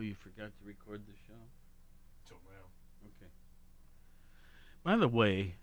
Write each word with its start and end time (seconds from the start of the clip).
Oh, 0.00 0.02
you 0.02 0.14
forgot 0.14 0.46
to 0.46 0.64
record 0.64 1.02
the 1.06 1.12
show? 1.28 1.34
Till 2.26 2.38
now. 2.48 2.64
Okay. 3.04 3.30
By 4.82 4.96
the 4.96 5.08
way, 5.08 5.56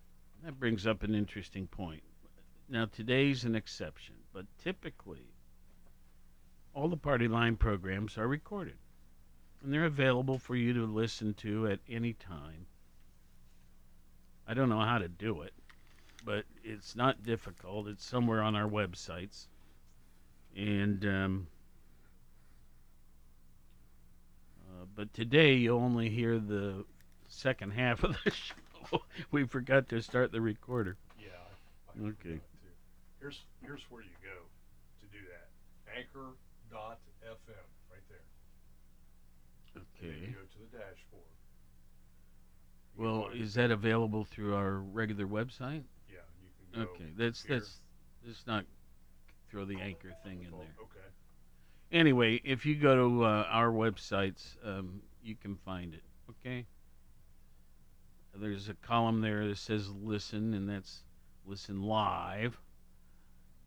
that 0.43 0.59
brings 0.59 0.85
up 0.85 1.01
an 1.01 1.15
interesting 1.15 1.65
point. 1.65 2.03
Now, 2.69 2.85
today's 2.85 3.45
an 3.45 3.55
exception, 3.55 4.13
but 4.33 4.45
typically, 4.63 5.33
all 6.75 6.87
the 6.87 6.97
Party 6.97 7.27
Line 7.27 7.55
programs 7.55 8.15
are 8.19 8.27
recorded. 8.27 8.77
And 9.63 9.73
they're 9.73 9.85
available 9.85 10.37
for 10.37 10.55
you 10.55 10.71
to 10.73 10.85
listen 10.85 11.33
to 11.35 11.65
at 11.65 11.79
any 11.89 12.13
time. 12.13 12.67
I 14.47 14.53
don't 14.53 14.69
know 14.69 14.81
how 14.81 14.99
to 14.99 15.07
do 15.07 15.41
it, 15.41 15.53
but 16.23 16.45
it's 16.63 16.95
not 16.95 17.23
difficult. 17.23 17.87
It's 17.87 18.05
somewhere 18.05 18.43
on 18.43 18.55
our 18.55 18.69
websites. 18.69 19.47
And, 20.55 21.03
um, 21.05 21.47
uh, 24.77 24.85
but 24.97 25.13
today 25.13 25.53
you'll 25.53 25.79
only 25.79 26.09
hear 26.09 26.39
the 26.39 26.83
second 27.29 27.71
half 27.71 28.03
of 28.03 28.17
the 28.25 28.31
show. 28.91 28.99
we 29.31 29.45
forgot 29.45 29.87
to 29.89 30.01
start 30.01 30.31
the 30.31 30.41
recorder. 30.41 30.97
Yeah. 31.19 31.27
I, 31.87 32.03
I 32.03 32.09
Okay. 32.09 32.41
Here's 33.21 33.45
here's 33.61 33.81
where 33.89 34.01
you 34.01 34.09
go 34.23 34.41
to 34.99 35.05
do 35.07 35.23
that. 35.31 35.47
Anchor.fm 35.97 37.65
right 37.89 38.03
there. 38.09 38.25
Okay. 39.77 40.15
you 40.19 40.33
go 40.33 40.41
to 40.41 40.59
the 40.71 40.77
dashboard. 40.77 41.23
You 42.97 43.03
Well, 43.03 43.29
is 43.33 43.53
that 43.53 43.71
available 43.71 44.25
through 44.25 44.55
our 44.55 44.79
regular 44.79 45.27
website? 45.27 45.83
yeah, 46.09 46.25
you 46.41 46.49
can 46.73 46.83
go. 46.85 46.91
Okay, 46.91 47.11
that's 47.17 47.43
here. 47.43 47.59
that's 47.59 47.79
let's 48.25 48.45
not 48.47 48.65
throw 49.49 49.65
the 49.65 49.79
anchor 49.79 50.13
thing 50.23 50.43
in 50.43 50.53
Oh, 50.53 50.57
there. 50.59 50.75
Okay. 50.81 51.07
Anyway, 51.91 52.41
if 52.43 52.65
you 52.65 52.75
go 52.75 52.95
to 52.95 53.23
uh, 53.23 53.47
our 53.49 53.71
websites, 53.71 54.55
um, 54.65 55.01
you 55.23 55.35
can 55.35 55.55
find 55.65 55.93
it. 55.93 56.03
Okay. 56.29 56.65
There's 58.35 58.69
a 58.69 58.73
column 58.75 59.21
there 59.21 59.47
that 59.47 59.57
says 59.57 59.89
"Listen," 59.89 60.53
and 60.53 60.69
that's 60.69 61.03
listen 61.45 61.81
live 61.81 62.59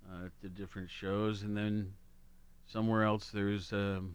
uh, 0.08 0.28
to 0.42 0.48
different 0.48 0.91
shows, 0.91 1.42
and 1.42 1.56
then 1.56 1.92
somewhere 2.67 3.05
else 3.05 3.30
there's 3.30 3.72
um, 3.72 4.14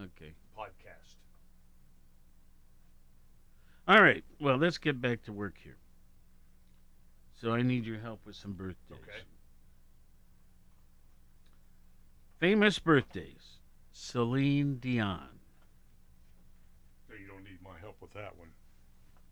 okay. 0.00 0.32
Podcast. 0.56 1.16
All 3.88 4.02
right. 4.02 4.24
Well, 4.40 4.56
let's 4.56 4.78
get 4.78 5.00
back 5.00 5.22
to 5.24 5.32
work 5.32 5.54
here. 5.62 5.76
So 7.40 7.52
I 7.52 7.62
need 7.62 7.84
your 7.84 7.98
help 7.98 8.20
with 8.24 8.36
some 8.36 8.54
birthdays. 8.54 8.98
Okay. 9.02 9.22
Famous 12.38 12.78
birthdays. 12.78 13.58
Celine 13.92 14.76
Dion. 14.78 15.28
You 17.08 17.26
don't 17.28 17.44
need 17.44 17.62
my 17.62 17.78
help 17.80 17.96
with 18.00 18.12
that 18.12 18.36
one. 18.36 18.48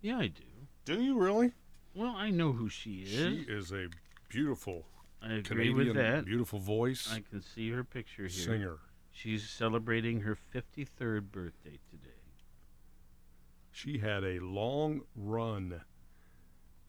Yeah, 0.00 0.18
I 0.18 0.28
do. 0.28 0.42
Do 0.84 1.02
you 1.02 1.18
really? 1.18 1.52
Well, 1.94 2.14
I 2.16 2.30
know 2.30 2.52
who 2.52 2.68
she 2.68 3.02
is. 3.02 3.08
She 3.10 3.44
is 3.48 3.72
a 3.72 3.88
beautiful 4.28 4.86
I 5.22 5.34
agree 5.34 5.42
Canadian, 5.68 5.76
with 5.88 5.96
that. 5.96 6.24
beautiful 6.24 6.58
voice 6.58 7.10
I 7.12 7.22
can 7.28 7.42
see 7.42 7.70
her 7.70 7.84
picture 7.84 8.22
here. 8.22 8.30
singer. 8.30 8.78
She's 9.12 9.48
celebrating 9.48 10.22
her 10.22 10.36
53rd 10.54 11.30
birthday 11.30 11.78
today. 11.90 12.10
She 13.70 13.98
had 13.98 14.24
a 14.24 14.40
long 14.40 15.02
run 15.14 15.82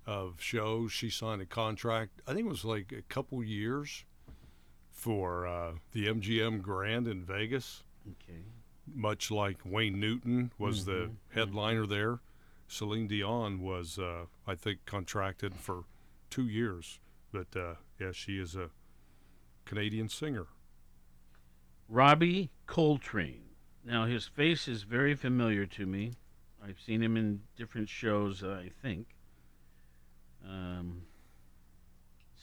of 0.06 0.42
shows. 0.42 0.92
She 0.92 1.10
signed 1.10 1.42
a 1.42 1.46
contract. 1.46 2.22
I 2.28 2.34
think 2.34 2.46
it 2.46 2.50
was 2.50 2.66
like 2.66 2.92
a 2.92 3.02
couple 3.04 3.44
years 3.44 4.06
for 4.96 5.46
uh, 5.46 5.74
the 5.92 6.08
MGM 6.08 6.62
Grand 6.62 7.08
in 7.08 7.24
Vegas. 7.24 7.84
Okay. 8.10 8.40
Much 8.88 9.30
like 9.30 9.58
Wayne 9.66 10.00
Newton 10.00 10.52
was 10.58 10.86
the 10.86 11.10
Mhm, 11.10 11.16
headliner 11.34 11.86
there, 11.86 12.20
Celine 12.68 13.08
Dion 13.08 13.60
was, 13.62 14.00
uh, 14.00 14.26
I 14.48 14.56
think, 14.56 14.86
contracted 14.86 15.56
for 15.56 15.84
two 16.30 16.48
years. 16.48 17.00
But 17.32 17.56
uh, 17.56 17.76
yeah, 18.00 18.12
she 18.14 18.40
is 18.40 18.56
a 18.56 18.70
Canadian 19.66 20.08
singer. 20.10 20.48
Robbie 21.90 22.50
Coltrane. 22.66 23.42
Now, 23.84 24.06
his 24.06 24.26
face 24.28 24.68
is 24.68 24.84
very 24.84 25.14
familiar 25.14 25.66
to 25.68 25.86
me. 25.86 26.14
I've 26.64 26.80
seen 26.80 27.04
him 27.04 27.18
in 27.18 27.42
different 27.56 27.90
shows, 27.90 28.44
uh, 28.44 28.62
I 28.66 28.70
think. 28.82 29.08
Um, 30.44 31.04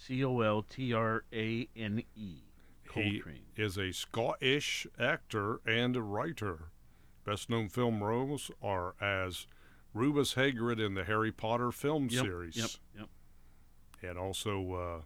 C 0.07 0.25
O 0.25 0.41
L 0.41 0.63
T 0.63 0.93
R 0.93 1.25
A 1.33 1.69
N 1.77 2.03
E. 2.17 2.39
He 2.93 3.23
is 3.57 3.79
a 3.79 3.93
Scottish 3.93 4.87
actor 4.99 5.61
and 5.65 6.13
writer. 6.13 6.71
Best 7.25 7.49
known 7.49 7.69
film 7.69 8.03
roles 8.03 8.51
are 8.61 8.95
as 9.01 9.47
Rubeus 9.95 10.35
Hagrid 10.35 10.85
in 10.85 10.95
the 10.95 11.05
Harry 11.05 11.31
Potter 11.33 11.71
film 11.71 12.09
Yep, 12.11 12.25
series, 12.25 12.57
Yep, 12.57 12.71
yep. 12.99 13.09
and 14.03 14.19
also 14.19 14.75
uh, 14.75 15.01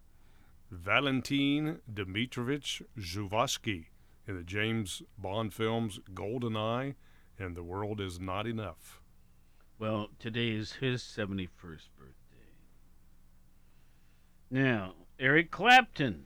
Valentin 0.71 1.81
Dmitrovich 1.93 2.83
Zhuvatsky 2.99 3.87
in 4.27 4.37
the 4.37 4.45
James 4.45 5.03
Bond 5.19 5.53
films 5.53 6.01
GoldenEye 6.15 6.95
and 7.39 7.55
The 7.55 7.63
World 7.63 8.01
Is 8.01 8.19
Not 8.19 8.47
Enough. 8.47 9.01
Well, 9.79 10.09
today 10.19 10.49
is 10.51 10.73
his 10.73 11.03
71st 11.03 11.91
birthday. 11.99 12.16
Now, 14.51 14.95
Eric 15.19 15.51
Clapton. 15.51 16.25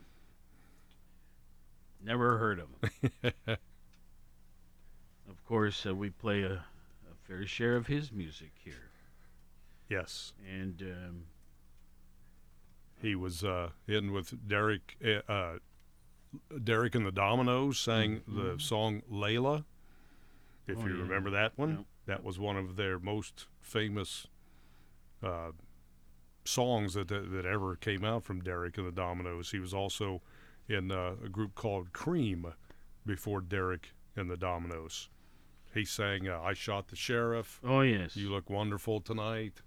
Never 2.03 2.38
heard 2.38 2.60
of 2.60 2.69
him. 2.70 3.32
of 5.28 5.44
course, 5.47 5.84
uh, 5.86 5.94
we 5.94 6.10
play 6.10 6.42
a, 6.42 6.53
a 6.54 7.14
fair 7.26 7.47
share 7.47 7.76
of 7.76 7.86
his 7.86 8.10
music 8.10 8.53
here. 8.64 8.91
yes, 9.88 10.32
And 10.48 10.81
um, 10.82 11.22
he 13.03 13.14
was 13.14 13.44
uh, 13.44 13.70
in 13.86 14.12
with 14.12 14.47
Derek. 14.48 14.97
uh, 15.04 15.31
Uh, 15.31 15.58
Derek 16.62 16.94
and 16.94 17.04
the 17.04 17.10
Dominos 17.10 17.76
sang 17.76 18.22
the 18.26 18.54
Mhm. 18.54 18.60
song 18.60 19.02
Layla. 19.10 19.64
If 20.69 20.78
Oh, 20.78 20.87
you 20.87 20.94
yeah. 20.94 21.02
remember 21.02 21.28
that 21.31 21.58
one, 21.58 21.70
Yep. 21.78 21.87
that 22.06 22.22
was 22.25 22.38
one 22.38 22.56
of 22.56 22.76
their 22.76 22.98
most 23.00 23.47
famous 23.60 24.28
uh, 25.22 25.50
songs 26.44 26.94
that, 26.94 27.08
that 27.08 27.30
that 27.30 27.46
ever 27.46 27.76
came 27.76 28.04
out 28.04 28.24
from 28.24 28.40
Derek 28.40 28.78
and 28.78 28.86
the 28.86 28.92
Dominos. 28.92 29.50
He 29.50 29.58
was 29.58 29.74
also 29.74 30.22
in 30.68 30.90
uh, 30.90 31.14
a 31.24 31.28
group 31.28 31.54
called 31.54 31.92
Cream 31.92 32.52
before 33.04 33.40
Derek 33.40 33.92
and 34.16 34.30
the 34.30 34.36
Dominos. 34.36 35.08
He 35.74 35.84
sang 35.84 36.28
uh, 36.28 36.40
"I 36.40 36.54
Shot 36.54 36.88
the 36.88 36.96
Sheriff," 36.96 37.60
oh, 37.64 37.80
yes. 37.80 38.16
"You 38.16 38.30
Look 38.30 38.50
Wonderful 38.50 39.00
Tonight," 39.00 39.62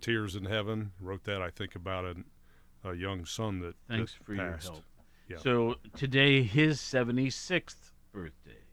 "Tears 0.00 0.36
in 0.36 0.44
Heaven." 0.44 0.92
Wrote 1.00 1.24
that 1.24 1.42
I 1.42 1.50
think 1.50 1.74
about 1.74 2.04
a, 2.04 2.88
a 2.88 2.94
young 2.94 3.24
son 3.24 3.60
that 3.60 3.74
Thanks 3.88 4.14
that 4.14 4.24
for 4.24 4.36
passed. 4.36 4.64
your 4.64 4.72
help. 4.72 4.84
Yeah. 5.28 5.36
So 5.38 5.74
today, 5.94 6.42
his 6.42 6.78
76th 6.80 7.92
birthday. 8.12 8.64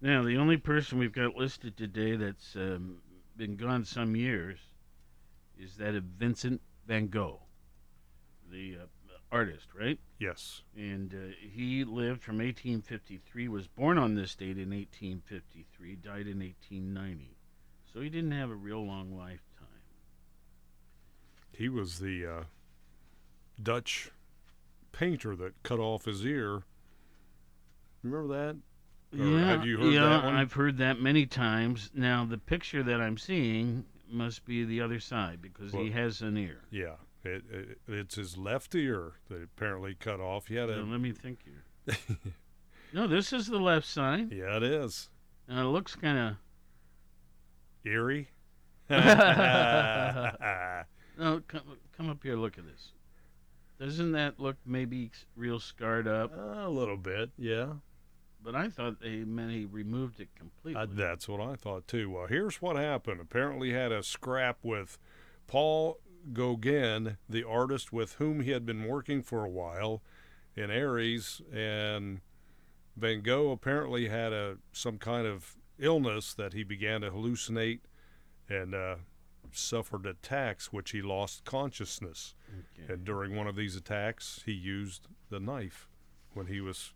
Now, 0.00 0.22
the 0.22 0.38
only 0.38 0.56
person 0.56 0.98
we've 0.98 1.12
got 1.12 1.36
listed 1.36 1.76
today 1.76 2.16
that's 2.16 2.56
um, 2.56 3.02
been 3.36 3.56
gone 3.56 3.84
some 3.84 4.16
years 4.16 4.58
is 5.60 5.76
that 5.76 5.94
of 5.94 6.04
Vincent 6.04 6.60
Van 6.86 7.08
Gogh, 7.08 7.40
the 8.50 8.78
uh, 8.82 8.86
artist, 9.30 9.68
right? 9.78 9.98
Yes, 10.18 10.62
And 10.76 11.14
uh, 11.14 11.34
he 11.38 11.84
lived 11.84 12.22
from 12.22 12.38
1853, 12.38 13.48
was 13.48 13.66
born 13.68 13.98
on 13.98 14.14
this 14.14 14.34
date 14.34 14.58
in 14.58 14.70
1853, 14.70 15.96
died 15.96 16.26
in 16.26 16.40
1890. 16.40 17.36
So 17.92 18.00
he 18.00 18.08
didn't 18.08 18.32
have 18.32 18.50
a 18.50 18.54
real 18.54 18.84
long 18.84 19.16
lifetime. 19.16 19.40
he 21.52 21.68
was 21.68 21.98
the 21.98 22.26
uh, 22.26 22.44
Dutch 23.62 24.10
painter 24.92 25.36
that 25.36 25.62
cut 25.62 25.78
off 25.78 26.04
his 26.04 26.24
ear. 26.24 26.62
Remember 28.02 28.34
that? 28.34 28.56
Or 29.18 29.24
yeah, 29.24 29.44
have 29.46 29.66
you 29.66 29.78
heard 29.78 29.92
yeah? 29.92 30.20
I've 30.24 30.52
heard 30.52 30.78
that 30.78 31.00
many 31.00 31.26
times. 31.26 31.90
Now 31.94 32.24
the 32.24 32.38
picture 32.38 32.82
that 32.84 33.00
I'm 33.00 33.18
seeing 33.18 33.84
must 34.12 34.44
be 34.44 34.64
the 34.64 34.80
other 34.80 35.00
side 35.00 35.40
because 35.42 35.72
he 35.72 35.90
has 35.90 36.20
an 36.22 36.36
ear. 36.36 36.62
Yeah, 36.70 36.94
it, 37.24 37.42
it, 37.50 37.78
it's 37.88 38.14
his 38.16 38.36
left 38.36 38.74
ear 38.74 39.12
that 39.28 39.42
apparently 39.42 39.94
cut 39.94 40.20
off. 40.20 40.46
He 40.48 40.54
had 40.56 40.68
a 40.70 40.82
let 40.82 41.00
me 41.00 41.12
think 41.12 41.40
here. 41.44 41.96
no, 42.92 43.06
this 43.06 43.32
is 43.32 43.46
the 43.46 43.58
left 43.58 43.86
side. 43.86 44.32
yeah, 44.32 44.56
it 44.56 44.62
is 44.62 45.08
Now 45.48 45.62
it 45.68 45.70
looks 45.72 45.94
kind 45.96 46.18
of. 46.18 46.36
eerie. 47.84 48.28
No, 51.18 51.42
come, 51.48 51.62
come 51.94 52.08
up 52.08 52.22
here. 52.22 52.34
Look 52.36 52.56
at 52.56 52.64
this. 52.64 52.92
Doesn't 53.78 54.12
that 54.12 54.40
look 54.40 54.56
maybe 54.64 55.10
real 55.36 55.60
scarred 55.60 56.08
up? 56.08 56.32
a 56.34 56.68
little 56.68 56.96
bit, 56.96 57.30
yeah. 57.36 57.74
But 58.42 58.54
I 58.54 58.68
thought 58.68 59.00
they 59.00 59.18
meant 59.18 59.50
he 59.50 59.66
removed 59.66 60.20
it 60.20 60.28
completely. 60.34 60.80
Uh, 60.80 60.86
that's 60.88 61.28
what 61.28 61.40
I 61.40 61.56
thought 61.56 61.86
too. 61.86 62.10
Well, 62.10 62.26
here's 62.26 62.62
what 62.62 62.76
happened. 62.76 63.20
Apparently, 63.20 63.68
he 63.68 63.74
had 63.74 63.92
a 63.92 64.02
scrap 64.02 64.58
with 64.62 64.98
Paul 65.46 65.98
Gauguin, 66.32 67.18
the 67.28 67.44
artist 67.44 67.92
with 67.92 68.14
whom 68.14 68.40
he 68.40 68.50
had 68.50 68.64
been 68.64 68.86
working 68.86 69.22
for 69.22 69.44
a 69.44 69.50
while 69.50 70.02
in 70.56 70.70
Aries, 70.70 71.42
and 71.52 72.20
Van 72.96 73.22
Gogh 73.22 73.50
apparently 73.50 74.08
had 74.08 74.32
a 74.32 74.56
some 74.72 74.98
kind 74.98 75.26
of 75.26 75.56
illness 75.78 76.34
that 76.34 76.52
he 76.52 76.62
began 76.62 77.00
to 77.00 77.10
hallucinate 77.10 77.80
and 78.48 78.74
uh, 78.74 78.96
suffered 79.52 80.06
attacks, 80.06 80.72
which 80.72 80.90
he 80.90 81.02
lost 81.02 81.44
consciousness. 81.44 82.34
Okay. 82.48 82.92
And 82.92 83.04
during 83.04 83.36
one 83.36 83.46
of 83.46 83.56
these 83.56 83.76
attacks, 83.76 84.42
he 84.44 84.52
used 84.52 85.08
the 85.30 85.40
knife 85.40 85.88
when 86.32 86.46
he 86.46 86.60
was 86.60 86.92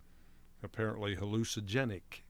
apparently 0.65 1.15
hallucinogenic. 1.15 2.23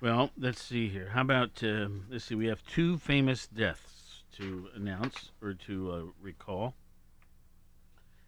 Well, 0.00 0.30
let's 0.36 0.60
see 0.60 0.88
here. 0.88 1.10
How 1.14 1.20
about 1.20 1.62
uh, 1.62 1.86
let's 2.10 2.24
see? 2.24 2.34
We 2.34 2.46
have 2.46 2.66
two 2.66 2.98
famous 2.98 3.46
deaths 3.46 4.24
to 4.32 4.68
announce 4.74 5.30
or 5.40 5.54
to 5.54 5.92
uh, 5.92 6.02
recall. 6.20 6.74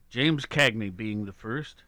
James 0.09 0.47
Cagney 0.47 0.94
being 0.94 1.25
the 1.25 1.32
first. 1.32 1.82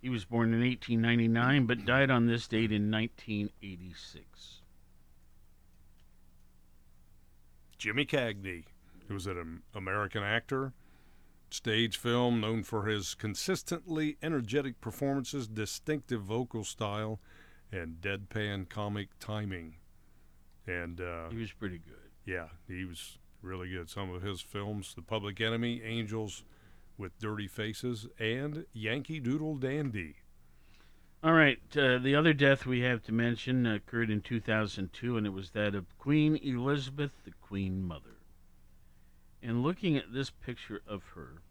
He 0.00 0.08
was 0.08 0.24
born 0.24 0.52
in 0.52 0.60
1899, 0.60 1.66
but 1.66 1.86
died 1.86 2.10
on 2.10 2.26
this 2.26 2.48
date 2.48 2.72
in 2.72 2.90
1986. 2.90 4.62
Jimmy 7.78 8.04
Cagney, 8.04 8.64
who 9.06 9.14
was 9.14 9.28
an 9.28 9.62
American 9.76 10.24
actor, 10.24 10.72
stage 11.52 11.96
film 11.96 12.40
known 12.40 12.62
for 12.62 12.86
his 12.86 13.14
consistently 13.14 14.16
energetic 14.22 14.80
performances, 14.80 15.46
distinctive 15.48 16.22
vocal 16.22 16.64
style, 16.64 17.20
and 17.70 18.00
deadpan 18.00 18.68
comic 18.68 19.08
timing. 19.20 19.76
And 20.66 21.00
uh, 21.00 21.28
He 21.30 21.36
was 21.38 21.52
pretty 21.52 21.78
good. 21.78 22.10
yeah, 22.24 22.48
he 22.68 22.84
was 22.84 23.18
really 23.42 23.68
good. 23.70 23.90
Some 23.90 24.10
of 24.14 24.22
his 24.22 24.40
films, 24.40 24.94
The 24.94 25.02
Public 25.02 25.40
Enemy, 25.40 25.82
Angels 25.82 26.44
with 26.98 27.18
Dirty 27.18 27.48
Faces, 27.48 28.06
and 28.18 28.66
Yankee 28.72 29.18
Doodle 29.20 29.56
Dandy. 29.56 30.16
All 31.24 31.32
right. 31.32 31.58
Uh, 31.76 31.98
the 31.98 32.14
other 32.14 32.32
death 32.32 32.66
we 32.66 32.80
have 32.80 33.02
to 33.04 33.12
mention 33.12 33.66
occurred 33.66 34.10
in 34.10 34.20
2002, 34.20 35.16
and 35.16 35.26
it 35.26 35.30
was 35.32 35.50
that 35.50 35.74
of 35.74 35.96
Queen 35.98 36.36
Elizabeth, 36.36 37.12
the 37.24 37.32
Queen 37.40 37.82
Mother. 37.82 38.16
And 39.42 39.62
looking 39.62 39.96
at 39.96 40.12
this 40.12 40.30
picture 40.30 40.82
of 40.86 41.02
her, 41.14 41.42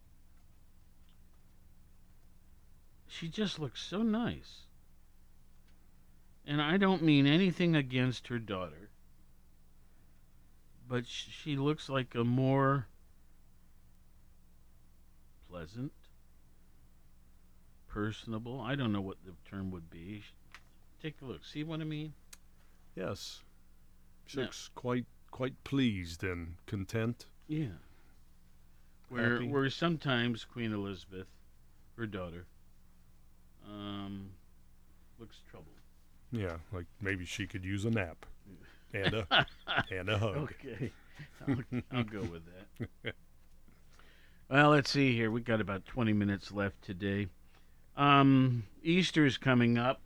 she 3.08 3.28
just 3.28 3.60
looks 3.60 3.82
so 3.82 4.02
nice. 4.02 4.62
And 6.46 6.62
I 6.62 6.78
don't 6.78 7.04
mean 7.04 7.28
anything 7.28 7.76
against 7.76 8.28
her 8.30 8.40
daughter, 8.40 8.90
but 10.88 11.06
she 11.06 11.58
looks 11.58 11.90
like 11.90 12.16
a 12.16 12.24
more 12.24 12.88
pleasant, 15.50 15.92
personable. 17.88 18.62
I 18.62 18.76
don't 18.76 18.94
know 18.94 19.02
what 19.02 19.18
the 19.26 19.34
term 19.50 19.70
would 19.72 19.90
be. 19.90 20.24
Take 21.04 21.16
a 21.22 21.26
look. 21.26 21.46
See 21.46 21.64
what 21.64 21.82
I 21.82 21.84
mean? 21.84 22.14
Yes, 22.96 23.42
she 24.26 24.40
looks 24.40 24.70
quite 24.76 25.06
quite 25.30 25.62
pleased 25.64 26.24
and 26.24 26.56
content. 26.66 27.26
Yeah. 27.52 27.66
Where 29.10 29.34
Happy. 29.34 29.50
where 29.50 29.70
sometimes 29.70 30.46
Queen 30.46 30.72
Elizabeth, 30.72 31.28
her 31.98 32.06
daughter, 32.06 32.46
um, 33.68 34.30
looks 35.20 35.36
troubled. 35.50 35.76
Yeah, 36.32 36.56
like 36.72 36.86
maybe 37.02 37.26
she 37.26 37.46
could 37.46 37.66
use 37.66 37.84
a 37.84 37.90
nap 37.90 38.26
and 38.94 39.14
a 39.16 39.46
and 39.92 40.10
a 40.10 40.18
hug. 40.18 40.38
Okay, 40.38 40.94
I'll, 41.46 41.82
I'll 41.92 42.04
go 42.06 42.22
with 42.22 42.44
that. 42.46 43.14
well, 44.50 44.70
let's 44.70 44.90
see 44.90 45.14
here. 45.14 45.30
We 45.30 45.42
got 45.42 45.60
about 45.60 45.86
twenty 45.86 46.14
minutes 46.14 46.54
left 46.54 46.82
today. 46.82 47.28
Um, 47.98 48.64
Easter's 48.82 49.38
coming 49.38 49.78
up. 49.78 50.00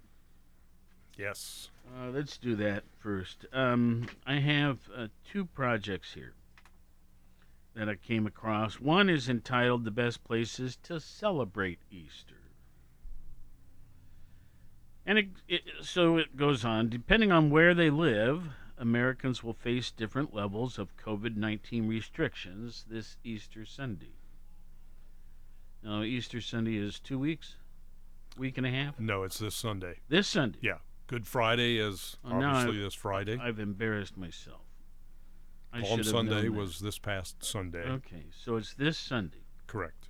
Yes. 1.16 1.70
Uh, 1.96 2.10
let's 2.10 2.38
do 2.40 2.56
that 2.56 2.86
first. 2.98 3.46
Um, 3.54 4.08
I 4.26 4.38
have 4.38 4.80
uh, 4.98 5.10
two 5.32 5.46
projects 5.46 6.16
here 6.16 6.34
that 7.76 7.90
I 7.90 7.96
came 7.96 8.26
across. 8.26 8.80
One 8.80 9.10
is 9.10 9.30
entitled 9.30 9.84
"The 9.84 9.92
Best 9.92 10.24
Places 10.24 10.78
to 10.84 11.00
Celebrate 11.00 11.80
Easter," 11.92 12.42
and 15.06 15.18
it, 15.18 15.28
it, 15.48 15.62
so 15.82 16.18
it 16.18 16.36
goes 16.36 16.66
on. 16.66 16.90
Depending 16.90 17.32
on 17.32 17.50
where 17.50 17.74
they 17.74 17.90
live, 17.90 18.44
Americans 18.78 19.44
will 19.44 19.54
face 19.54 19.92
different 19.92 20.34
levels 20.34 20.80
of 20.80 20.98
COVID 20.98 21.36
nineteen 21.36 21.88
restrictions 21.88 22.86
this 22.90 23.18
Easter 23.24 23.66
Sunday. 23.66 24.14
Now, 25.84 26.02
Easter 26.02 26.42
Sunday 26.42 26.78
is 26.78 27.00
two 27.00 27.20
weeks, 27.20 27.58
week 28.38 28.58
and 28.58 28.66
a 28.66 28.72
half. 28.72 29.00
No, 29.00 29.22
it's 29.24 29.38
this 29.38 29.56
Sunday. 29.56 30.00
This 30.10 30.28
Sunday. 30.28 30.58
Yeah. 30.62 30.78
Good 31.08 31.28
Friday 31.28 31.78
is 31.78 32.18
Oh, 32.26 32.42
obviously 32.42 32.82
this 32.82 32.96
Friday. 32.96 33.38
I've 33.40 33.60
embarrassed 33.60 34.18
myself. 34.18 34.62
I 35.76 35.82
Palm 35.82 36.04
Sunday 36.04 36.48
was 36.48 36.80
this 36.80 36.98
past 36.98 37.44
Sunday. 37.44 37.84
okay. 37.84 38.26
So 38.32 38.56
it's 38.56 38.74
this 38.74 38.98
Sunday. 38.98 39.44
Correct. 39.68 40.08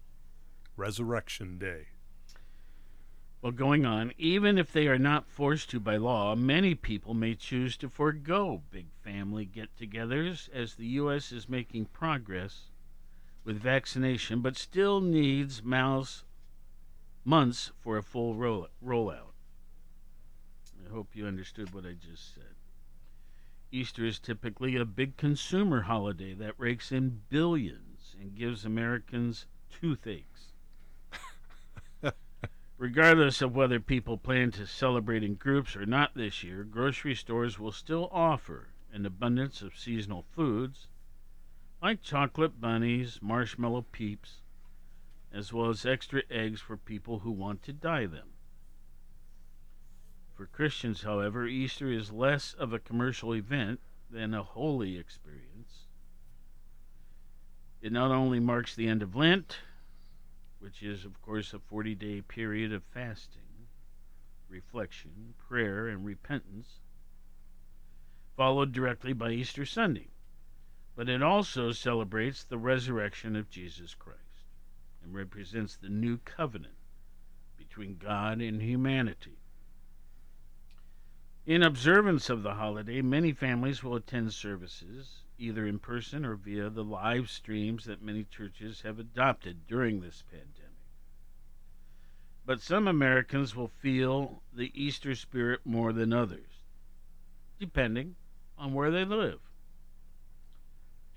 Resurrection 0.77 1.57
Day. 1.57 1.87
Well, 3.41 3.51
going 3.51 3.85
on, 3.85 4.11
even 4.17 4.57
if 4.57 4.71
they 4.71 4.87
are 4.87 4.97
not 4.97 5.27
forced 5.27 5.69
to 5.71 5.79
by 5.79 5.97
law, 5.97 6.35
many 6.35 6.75
people 6.75 7.13
may 7.13 7.35
choose 7.35 7.77
to 7.77 7.89
forego 7.89 8.61
big 8.71 8.87
family 9.03 9.45
get-togethers 9.45 10.49
as 10.51 10.75
the 10.75 10.87
U.S. 10.87 11.31
is 11.31 11.47
making 11.47 11.85
progress 11.85 12.71
with 13.43 13.57
vaccination, 13.59 14.41
but 14.41 14.57
still 14.57 14.99
needs 14.99 15.63
mouse 15.63 16.23
months 17.23 17.71
for 17.79 17.97
a 17.97 18.03
full 18.03 18.35
roll- 18.35 18.67
rollout. 18.83 19.33
I 20.85 20.91
hope 20.91 21.09
you 21.15 21.27
understood 21.27 21.73
what 21.73 21.85
I 21.85 21.93
just 21.93 22.33
said. 22.33 22.54
Easter 23.75 24.05
is 24.05 24.19
typically 24.19 24.77
a 24.77 24.85
big 24.85 25.17
consumer 25.17 25.81
holiday 25.81 26.33
that 26.33 26.57
rakes 26.57 26.93
in 26.93 27.23
billions 27.27 28.15
and 28.17 28.33
gives 28.33 28.63
Americans 28.63 29.47
toothaches. 29.69 30.53
Regardless 32.77 33.41
of 33.41 33.53
whether 33.53 33.81
people 33.81 34.17
plan 34.17 34.51
to 34.51 34.65
celebrate 34.65 35.23
in 35.23 35.35
groups 35.35 35.75
or 35.75 35.85
not 35.85 36.15
this 36.15 36.41
year, 36.41 36.63
grocery 36.63 37.15
stores 37.15 37.59
will 37.59 37.73
still 37.73 38.07
offer 38.13 38.69
an 38.93 39.05
abundance 39.05 39.61
of 39.61 39.77
seasonal 39.77 40.23
foods 40.31 40.87
like 41.81 42.01
chocolate 42.01 42.61
bunnies, 42.61 43.19
marshmallow 43.21 43.81
peeps, 43.91 44.39
as 45.33 45.51
well 45.51 45.69
as 45.69 45.85
extra 45.85 46.23
eggs 46.29 46.61
for 46.61 46.77
people 46.77 47.19
who 47.19 47.31
want 47.31 47.61
to 47.63 47.73
dye 47.73 48.05
them. 48.05 48.34
For 50.35 50.47
Christians, 50.47 51.03
however, 51.03 51.47
Easter 51.47 51.89
is 51.89 52.11
less 52.11 52.53
of 52.53 52.73
a 52.73 52.79
commercial 52.79 53.33
event 53.33 53.79
than 54.09 54.33
a 54.33 54.43
holy 54.43 54.97
experience. 54.97 55.85
It 57.81 57.93
not 57.93 58.11
only 58.11 58.41
marks 58.41 58.75
the 58.75 58.89
end 58.89 59.01
of 59.01 59.15
Lent, 59.15 59.59
which 60.59 60.83
is, 60.83 61.05
of 61.05 61.21
course, 61.21 61.53
a 61.53 61.59
40 61.59 61.95
day 61.95 62.21
period 62.21 62.73
of 62.73 62.83
fasting, 62.83 63.67
reflection, 64.49 65.35
prayer, 65.37 65.87
and 65.87 66.05
repentance, 66.05 66.81
followed 68.35 68.73
directly 68.73 69.13
by 69.13 69.31
Easter 69.31 69.65
Sunday. 69.65 70.09
But 70.97 71.07
it 71.07 71.23
also 71.23 71.71
celebrates 71.71 72.43
the 72.43 72.57
resurrection 72.57 73.37
of 73.37 73.49
Jesus 73.49 73.95
Christ 73.95 74.19
and 75.01 75.13
represents 75.13 75.77
the 75.77 75.87
new 75.87 76.17
covenant 76.17 76.75
between 77.55 77.97
God 77.97 78.41
and 78.41 78.61
humanity. 78.61 79.37
In 81.47 81.61
observance 81.61 82.31
of 82.31 82.41
the 82.41 82.55
holiday, 82.55 83.03
many 83.03 83.31
families 83.31 83.83
will 83.83 83.95
attend 83.95 84.33
services, 84.33 85.21
either 85.37 85.67
in 85.67 85.77
person 85.77 86.25
or 86.25 86.33
via 86.33 86.71
the 86.71 86.83
live 86.83 87.29
streams 87.29 87.85
that 87.85 88.01
many 88.01 88.23
churches 88.23 88.81
have 88.81 88.97
adopted 88.97 89.67
during 89.67 90.01
this 90.01 90.23
pandemic. 90.31 90.71
But 92.47 92.61
some 92.61 92.87
Americans 92.87 93.55
will 93.55 93.67
feel 93.67 94.41
the 94.51 94.71
Easter 94.73 95.13
spirit 95.13 95.61
more 95.63 95.93
than 95.93 96.11
others, 96.11 96.63
depending 97.59 98.15
on 98.57 98.73
where 98.73 98.89
they 98.89 99.05
live. 99.05 99.39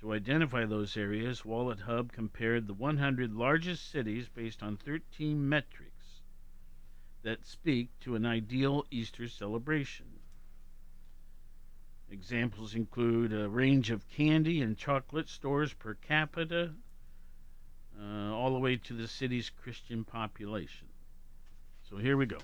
To 0.00 0.12
identify 0.12 0.66
those 0.66 0.94
areas, 0.94 1.46
Wallet 1.46 1.80
Hub 1.80 2.12
compared 2.12 2.66
the 2.66 2.74
100 2.74 3.32
largest 3.32 3.90
cities 3.90 4.28
based 4.28 4.62
on 4.62 4.76
13 4.76 5.48
metrics 5.48 6.20
that 7.22 7.44
speak 7.44 7.88
to 8.00 8.14
an 8.14 8.24
ideal 8.24 8.86
Easter 8.90 9.26
celebration. 9.26 10.17
Examples 12.10 12.74
include 12.74 13.32
a 13.32 13.48
range 13.48 13.90
of 13.90 14.08
candy 14.08 14.62
and 14.62 14.78
chocolate 14.78 15.28
stores 15.28 15.74
per 15.74 15.94
capita, 15.94 16.72
uh, 18.00 18.34
all 18.34 18.52
the 18.52 18.58
way 18.58 18.76
to 18.76 18.94
the 18.94 19.06
city's 19.06 19.50
Christian 19.50 20.04
population. 20.04 20.88
So 21.88 21.96
here 21.96 22.16
we 22.16 22.26
go. 22.26 22.38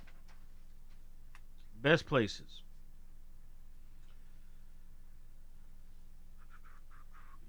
Best 1.80 2.06
places. 2.06 2.62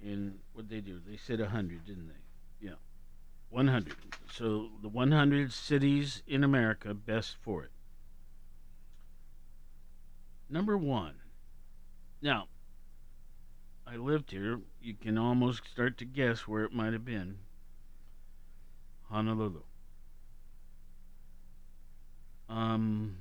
And 0.02 0.40
what 0.54 0.70
they 0.70 0.82
do? 0.82 1.02
They 1.06 1.18
said 1.18 1.40
100, 1.40 1.86
didn't 1.86 2.08
they? 2.08 2.68
Yeah. 2.68 2.76
100. 3.50 3.96
So 4.32 4.70
the 4.82 4.90
100 4.90 5.52
cities 5.52 6.22
in 6.28 6.44
America 6.44 6.94
best 6.94 7.36
for 7.42 7.64
it. 7.64 7.72
Number 10.50 10.78
one. 10.78 11.16
Now, 12.22 12.48
I 13.88 13.98
lived 13.98 14.32
here. 14.32 14.60
You 14.82 14.96
can 14.96 15.18
almost 15.18 15.68
start 15.72 15.98
to 16.00 16.06
guess 16.06 16.48
where 16.48 16.64
it 16.64 16.74
might 16.74 16.94
have 16.94 17.06
been. 17.06 17.38
Honolulu. 19.10 19.62
Um, 22.50 23.18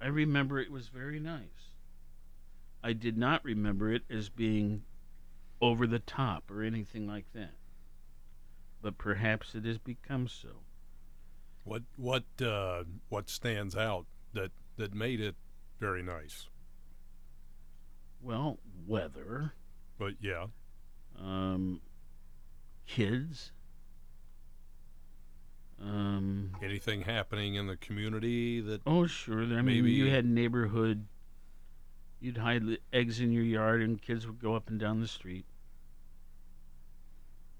I 0.00 0.06
remember 0.08 0.58
it 0.58 0.70
was 0.70 0.88
very 0.88 1.18
nice. 1.18 1.72
I 2.82 2.92
did 2.92 3.16
not 3.16 3.44
remember 3.44 3.92
it 3.92 4.02
as 4.10 4.28
being 4.28 4.82
over 5.60 5.86
the 5.86 5.98
top 5.98 6.50
or 6.50 6.62
anything 6.62 7.06
like 7.06 7.24
that. 7.32 7.54
But 8.82 8.98
perhaps 8.98 9.54
it 9.54 9.64
has 9.64 9.78
become 9.78 10.28
so. 10.28 10.60
What 11.64 11.82
what 11.96 12.24
uh, 12.42 12.84
what 13.08 13.30
stands 13.30 13.74
out 13.74 14.04
that 14.34 14.50
that 14.76 14.92
made 14.92 15.20
it 15.20 15.36
very 15.80 16.02
nice? 16.02 16.48
Well, 18.24 18.58
weather, 18.86 19.52
But 19.98 20.14
yeah, 20.20 20.46
um, 21.20 21.82
kids, 22.86 23.52
um, 25.80 26.52
anything 26.62 27.02
happening 27.02 27.54
in 27.56 27.66
the 27.66 27.76
community 27.76 28.60
that 28.62 28.80
oh 28.86 29.06
sure. 29.06 29.42
I 29.42 29.46
mean, 29.46 29.64
Maybe- 29.66 29.92
you 29.92 30.08
had 30.10 30.24
neighborhood. 30.24 31.06
You'd 32.20 32.38
hide 32.38 32.64
the 32.64 32.80
eggs 32.92 33.20
in 33.20 33.30
your 33.32 33.42
yard, 33.44 33.82
and 33.82 34.00
kids 34.00 34.26
would 34.26 34.40
go 34.40 34.54
up 34.54 34.70
and 34.70 34.80
down 34.80 35.00
the 35.00 35.08
street. 35.08 35.44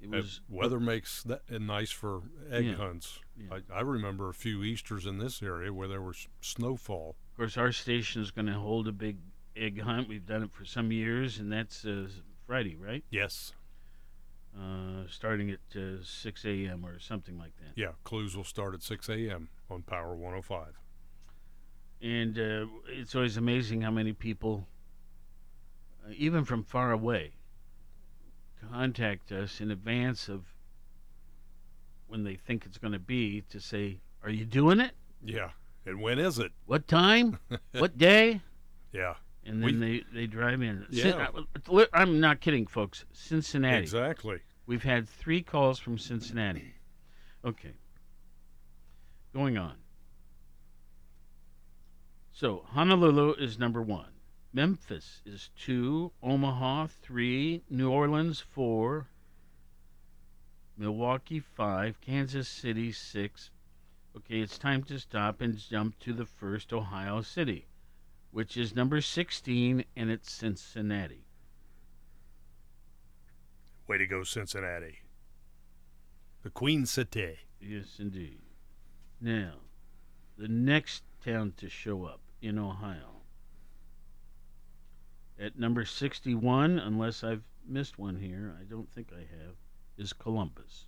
It 0.00 0.06
uh, 0.06 0.16
was 0.16 0.40
weather 0.48 0.80
makes 0.80 1.22
that 1.24 1.42
nice 1.50 1.90
for 1.90 2.22
egg 2.50 2.64
Yeah. 2.66 2.74
hunts. 2.76 3.20
Yeah. 3.36 3.58
I, 3.70 3.74
I 3.78 3.80
remember 3.82 4.30
a 4.30 4.34
few 4.34 4.62
Easters 4.62 5.04
in 5.04 5.18
this 5.18 5.42
area 5.42 5.72
where 5.74 5.88
there 5.88 6.00
was 6.00 6.26
snowfall. 6.40 7.16
Of 7.32 7.36
course, 7.36 7.56
our 7.58 7.72
station 7.72 8.22
is 8.22 8.30
going 8.30 8.46
to 8.46 8.54
hold 8.54 8.88
a 8.88 8.92
big 8.92 9.18
egg 9.56 9.80
hunt. 9.80 10.08
We've 10.08 10.26
done 10.26 10.42
it 10.42 10.52
for 10.52 10.64
some 10.64 10.92
years, 10.92 11.38
and 11.38 11.52
that's 11.52 11.84
uh, 11.84 12.08
Friday, 12.46 12.76
right? 12.76 13.04
Yes. 13.10 13.52
Uh, 14.56 15.04
starting 15.08 15.50
at 15.50 15.76
uh, 15.76 16.02
6 16.02 16.44
a.m. 16.44 16.86
or 16.86 16.98
something 17.00 17.36
like 17.38 17.56
that. 17.56 17.72
Yeah, 17.74 17.92
clues 18.04 18.36
will 18.36 18.44
start 18.44 18.74
at 18.74 18.82
6 18.82 19.08
a.m. 19.08 19.48
on 19.68 19.82
Power 19.82 20.14
105. 20.14 20.78
And 22.00 22.38
uh, 22.38 22.66
it's 22.88 23.14
always 23.14 23.36
amazing 23.36 23.82
how 23.82 23.90
many 23.90 24.12
people, 24.12 24.68
uh, 26.06 26.12
even 26.16 26.44
from 26.44 26.62
far 26.62 26.92
away, 26.92 27.32
contact 28.70 29.32
us 29.32 29.60
in 29.60 29.70
advance 29.70 30.28
of 30.28 30.44
when 32.06 32.22
they 32.22 32.36
think 32.36 32.64
it's 32.66 32.78
going 32.78 32.92
to 32.92 32.98
be 32.98 33.42
to 33.50 33.58
say, 33.58 33.98
Are 34.22 34.30
you 34.30 34.44
doing 34.44 34.80
it? 34.80 34.92
Yeah. 35.24 35.50
And 35.86 36.00
when 36.00 36.18
is 36.18 36.38
it? 36.38 36.52
What 36.66 36.86
time? 36.86 37.38
what 37.72 37.98
day? 37.98 38.40
Yeah. 38.92 39.14
And 39.46 39.62
We- 39.62 39.72
then 39.72 39.80
they, 39.80 40.04
they 40.12 40.26
drive 40.26 40.62
in. 40.62 40.86
Yeah. 40.90 41.28
I'm 41.92 42.20
not 42.20 42.40
kidding, 42.40 42.66
folks. 42.66 43.04
Cincinnati. 43.12 43.82
Exactly. 43.82 44.40
We've 44.66 44.82
had 44.82 45.08
three 45.08 45.42
calls 45.42 45.78
from 45.78 45.98
Cincinnati. 45.98 46.74
Okay. 47.44 47.74
Going 49.34 49.58
on. 49.58 49.74
So 52.32 52.64
Honolulu 52.68 53.34
is 53.34 53.58
number 53.58 53.82
one. 53.82 54.10
Memphis 54.52 55.20
is 55.26 55.50
two. 55.58 56.12
Omaha 56.22 56.86
three. 56.86 57.62
New 57.68 57.90
Orleans 57.90 58.40
four. 58.40 59.08
Milwaukee 60.76 61.40
five. 61.40 62.00
Kansas 62.00 62.48
City 62.48 62.92
six. 62.92 63.50
Okay, 64.16 64.40
it's 64.40 64.58
time 64.58 64.82
to 64.84 64.98
stop 64.98 65.40
and 65.40 65.58
jump 65.58 65.98
to 65.98 66.12
the 66.12 66.24
first 66.24 66.72
Ohio 66.72 67.20
city, 67.20 67.66
which 68.34 68.56
is 68.56 68.74
number 68.74 69.00
16, 69.00 69.84
and 69.96 70.10
it's 70.10 70.32
Cincinnati. 70.32 71.24
Way 73.86 73.98
to 73.98 74.06
go, 74.06 74.24
Cincinnati. 74.24 74.98
The 76.42 76.50
Queen 76.50 76.84
City. 76.84 77.38
Yes, 77.60 77.96
indeed. 78.00 78.40
Now, 79.20 79.52
the 80.36 80.48
next 80.48 81.04
town 81.24 81.54
to 81.58 81.68
show 81.68 82.04
up 82.04 82.20
in 82.42 82.58
Ohio 82.58 83.22
at 85.38 85.56
number 85.56 85.84
61, 85.84 86.78
unless 86.78 87.22
I've 87.22 87.44
missed 87.66 88.00
one 88.00 88.16
here, 88.16 88.56
I 88.60 88.64
don't 88.64 88.90
think 88.90 89.12
I 89.12 89.20
have, 89.20 89.54
is 89.96 90.12
Columbus. 90.12 90.86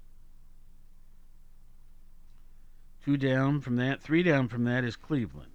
Two 3.04 3.16
down 3.16 3.60
from 3.60 3.76
that, 3.76 4.02
three 4.02 4.24
down 4.24 4.48
from 4.48 4.64
that 4.64 4.82
is 4.82 4.96
Cleveland. 4.96 5.52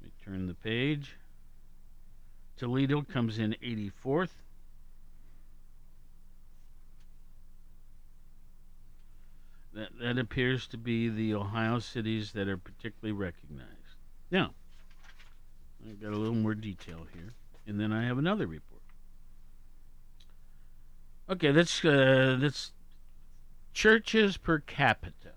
Let 0.00 0.06
me 0.06 0.12
turn 0.28 0.46
the 0.46 0.54
page. 0.54 1.16
Toledo 2.56 3.02
comes 3.02 3.38
in 3.38 3.54
84th. 3.62 4.30
That, 9.72 9.88
that 10.00 10.18
appears 10.18 10.66
to 10.68 10.76
be 10.76 11.08
the 11.08 11.34
Ohio 11.34 11.78
cities 11.78 12.32
that 12.32 12.48
are 12.48 12.56
particularly 12.56 13.12
recognized. 13.12 13.70
Now, 14.30 14.52
I've 15.88 16.00
got 16.00 16.12
a 16.12 16.16
little 16.16 16.34
more 16.34 16.54
detail 16.54 17.06
here, 17.14 17.32
and 17.66 17.78
then 17.80 17.92
I 17.92 18.04
have 18.04 18.18
another 18.18 18.46
report. 18.46 18.82
Okay, 21.30 21.52
that's 21.52 21.84
uh, 21.84 22.38
that's 22.40 22.72
churches 23.72 24.36
per 24.36 24.58
capita. 24.58 25.32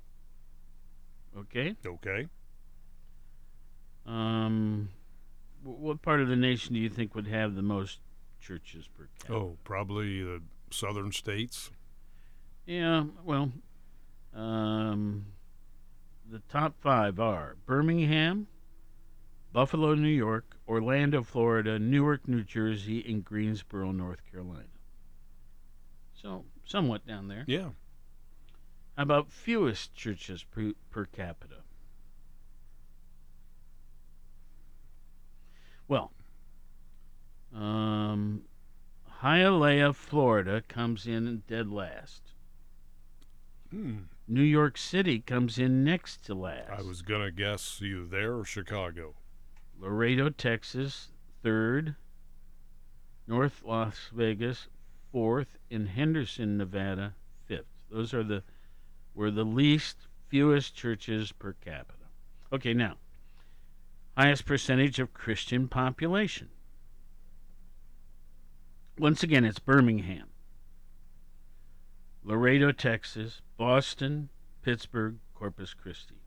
Okay, 1.37 1.75
Okay. 1.85 2.27
Um, 4.05 4.89
what 5.63 6.01
part 6.01 6.21
of 6.21 6.27
the 6.27 6.35
nation 6.35 6.73
do 6.73 6.79
you 6.79 6.89
think 6.89 7.15
would 7.15 7.27
have 7.27 7.55
the 7.55 7.61
most 7.61 7.99
churches 8.39 8.87
per 8.87 9.07
capita? 9.19 9.33
Oh, 9.33 9.57
probably 9.63 10.23
the 10.23 10.41
southern 10.71 11.11
states. 11.11 11.71
Yeah, 12.65 13.05
well, 13.23 13.51
um, 14.33 15.25
the 16.29 16.41
top 16.49 16.75
five 16.79 17.19
are 17.19 17.57
Birmingham, 17.65 18.47
Buffalo, 19.51 19.93
New 19.95 20.07
York, 20.07 20.57
Orlando, 20.67 21.23
Florida, 21.23 21.77
Newark, 21.77 22.27
New 22.27 22.43
Jersey, 22.43 23.03
and 23.07 23.25
Greensboro, 23.25 23.91
North 23.91 24.19
Carolina. 24.31 24.63
So, 26.13 26.45
somewhat 26.65 27.05
down 27.05 27.27
there. 27.27 27.43
Yeah. 27.47 27.69
How 28.95 29.03
about 29.03 29.31
fewest 29.31 29.93
churches 29.93 30.43
per, 30.43 30.73
per 30.89 31.05
capita? 31.05 31.60
Well, 35.91 36.13
um, 37.53 38.43
Hialeah, 39.21 39.93
Florida 39.93 40.63
comes 40.65 41.05
in 41.05 41.43
dead 41.49 41.69
last. 41.69 42.31
Hmm. 43.71 44.03
New 44.25 44.41
York 44.41 44.77
City 44.77 45.19
comes 45.19 45.57
in 45.57 45.83
next 45.83 46.23
to 46.27 46.33
last. 46.33 46.69
I 46.71 46.81
was 46.81 47.01
going 47.01 47.23
to 47.23 47.29
guess 47.29 47.81
either 47.81 48.05
there 48.05 48.37
or 48.37 48.45
Chicago. 48.45 49.15
Laredo, 49.77 50.29
Texas, 50.29 51.09
third. 51.43 51.95
North 53.27 53.61
Las 53.65 53.97
Vegas, 54.13 54.69
fourth. 55.11 55.57
And 55.69 55.89
Henderson, 55.89 56.57
Nevada, 56.57 57.15
fifth. 57.47 57.67
Those 57.89 58.13
are 58.13 58.23
the 58.23 58.43
were 59.13 59.29
the 59.29 59.43
least 59.43 60.07
fewest 60.29 60.73
churches 60.73 61.33
per 61.33 61.51
capita. 61.51 62.07
Okay, 62.53 62.73
now 62.73 62.95
highest 64.17 64.45
percentage 64.45 64.99
of 64.99 65.13
Christian 65.13 65.67
population. 65.67 66.49
Once 68.97 69.23
again, 69.23 69.45
it's 69.45 69.59
Birmingham, 69.59 70.27
Laredo, 72.23 72.71
Texas, 72.71 73.41
Boston, 73.57 74.29
Pittsburgh, 74.61 75.17
Corpus 75.33 75.73
Christi. 75.73 76.21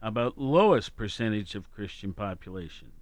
How 0.00 0.08
about 0.08 0.38
lowest 0.38 0.94
percentage 0.96 1.54
of 1.54 1.72
Christian 1.72 2.12
population? 2.12 2.92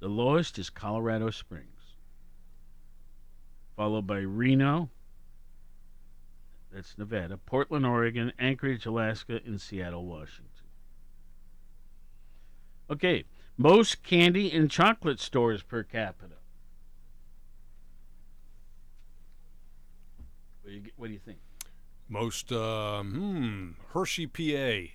The 0.00 0.08
lowest 0.08 0.58
is 0.58 0.70
Colorado 0.70 1.30
Springs, 1.30 1.96
followed 3.76 4.06
by 4.06 4.18
Reno, 4.18 4.90
that's 6.72 6.98
Nevada, 6.98 7.36
Portland, 7.36 7.86
Oregon, 7.86 8.32
Anchorage, 8.38 8.84
Alaska, 8.86 9.40
and 9.46 9.60
Seattle, 9.60 10.04
Washington. 10.04 10.53
Okay, 12.90 13.24
most 13.56 14.02
candy 14.02 14.50
and 14.52 14.70
chocolate 14.70 15.18
stores 15.18 15.62
per 15.62 15.82
capita. 15.82 16.34
What 20.62 20.70
do 20.70 20.76
you, 20.76 20.82
what 20.96 21.06
do 21.06 21.12
you 21.12 21.18
think? 21.18 21.38
Most, 22.08 22.52
um, 22.52 23.14
hmm, 23.14 23.70
Hershey, 23.92 24.26
PA. 24.26 24.92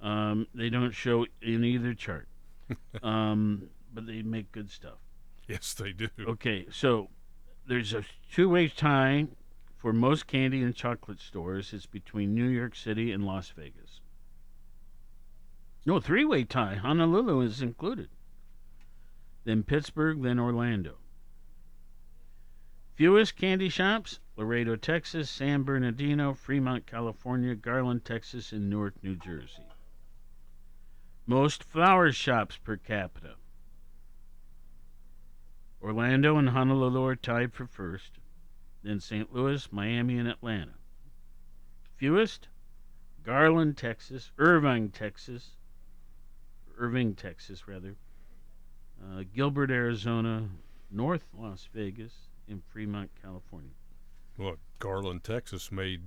Um, 0.00 0.46
they 0.54 0.70
don't 0.70 0.92
show 0.92 1.26
in 1.42 1.64
either 1.64 1.92
chart, 1.92 2.28
um, 3.02 3.68
but 3.92 4.06
they 4.06 4.22
make 4.22 4.52
good 4.52 4.70
stuff. 4.70 4.98
Yes, 5.46 5.74
they 5.74 5.92
do. 5.92 6.08
Okay, 6.20 6.66
so 6.70 7.08
there's 7.66 7.92
a 7.92 8.04
two-way 8.32 8.68
tie 8.68 9.26
for 9.76 9.92
most 9.92 10.26
candy 10.26 10.62
and 10.62 10.74
chocolate 10.74 11.20
stores. 11.20 11.72
It's 11.72 11.86
between 11.86 12.34
New 12.34 12.46
York 12.46 12.76
City 12.76 13.12
and 13.12 13.24
Las 13.24 13.50
Vegas. 13.50 14.00
No, 15.88 16.00
three-way 16.00 16.44
tie. 16.44 16.74
Honolulu 16.74 17.40
is 17.40 17.62
included. 17.62 18.10
Then 19.44 19.62
Pittsburgh, 19.62 20.20
then 20.20 20.38
Orlando. 20.38 20.98
Fewest 22.92 23.36
candy 23.36 23.70
shops: 23.70 24.20
Laredo, 24.36 24.76
Texas; 24.76 25.30
San 25.30 25.62
Bernardino, 25.62 26.34
Fremont, 26.34 26.86
California; 26.86 27.54
Garland, 27.54 28.04
Texas; 28.04 28.52
and 28.52 28.68
Newark, 28.68 29.02
New 29.02 29.16
Jersey. 29.16 29.62
Most 31.24 31.64
flower 31.64 32.12
shops 32.12 32.58
per 32.58 32.76
capita. 32.76 33.36
Orlando 35.80 36.36
and 36.36 36.50
Honolulu 36.50 37.02
are 37.02 37.16
tied 37.16 37.54
for 37.54 37.66
first, 37.66 38.18
then 38.82 39.00
St. 39.00 39.32
Louis, 39.32 39.72
Miami, 39.72 40.18
and 40.18 40.28
Atlanta. 40.28 40.74
Fewest? 41.96 42.48
Garland, 43.22 43.78
Texas, 43.78 44.32
Irvine, 44.36 44.90
Texas, 44.90 45.56
Irving, 46.78 47.14
Texas, 47.14 47.66
rather, 47.68 47.96
uh, 49.02 49.24
Gilbert, 49.34 49.70
Arizona, 49.70 50.48
North 50.90 51.24
Las 51.36 51.68
Vegas, 51.74 52.12
and 52.48 52.62
Fremont, 52.72 53.10
California. 53.20 53.70
Well, 54.36 54.56
Garland, 54.78 55.24
Texas 55.24 55.70
made 55.72 56.02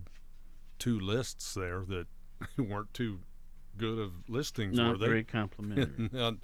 two 0.79 0.99
lists 0.99 1.53
there 1.53 1.83
that 1.87 2.07
weren't 2.57 2.93
too 2.93 3.19
good 3.77 3.99
of 3.99 4.11
listings, 4.29 4.77
Not 4.77 4.93
were 4.93 4.97
they? 4.97 5.05
very 5.07 5.23
complimentary. 5.23 6.09
Not- 6.13 6.35